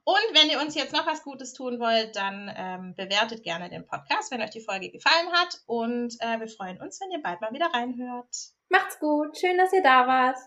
Und 0.05 0.34
wenn 0.34 0.49
ihr 0.49 0.62
uns 0.62 0.73
jetzt 0.73 0.93
noch 0.93 1.05
was 1.05 1.23
Gutes 1.23 1.51
tun 1.51 1.81
wollt, 1.81 2.15
dann 2.15 2.49
ähm, 2.55 2.95
bewertet 2.95 3.43
gerne 3.43 3.69
den 3.69 3.86
Podcast, 3.86 4.31
wenn 4.31 4.41
euch 4.41 4.51
die 4.51 4.62
Folge 4.62 4.89
gefallen 4.89 5.34
hat. 5.34 5.60
Und 5.65 6.15
äh, 6.21 6.39
wir 6.39 6.47
freuen 6.47 6.79
uns, 6.79 7.01
wenn 7.01 7.12
ihr 7.12 7.21
bald 7.21 7.41
mal 7.41 7.51
wieder 7.51 7.67
reinhört. 7.73 8.34
Macht's 8.69 8.99
gut. 8.99 9.38
Schön, 9.38 9.57
dass 9.57 9.73
ihr 9.73 9.84
da 9.84 10.07
wart. 10.07 10.38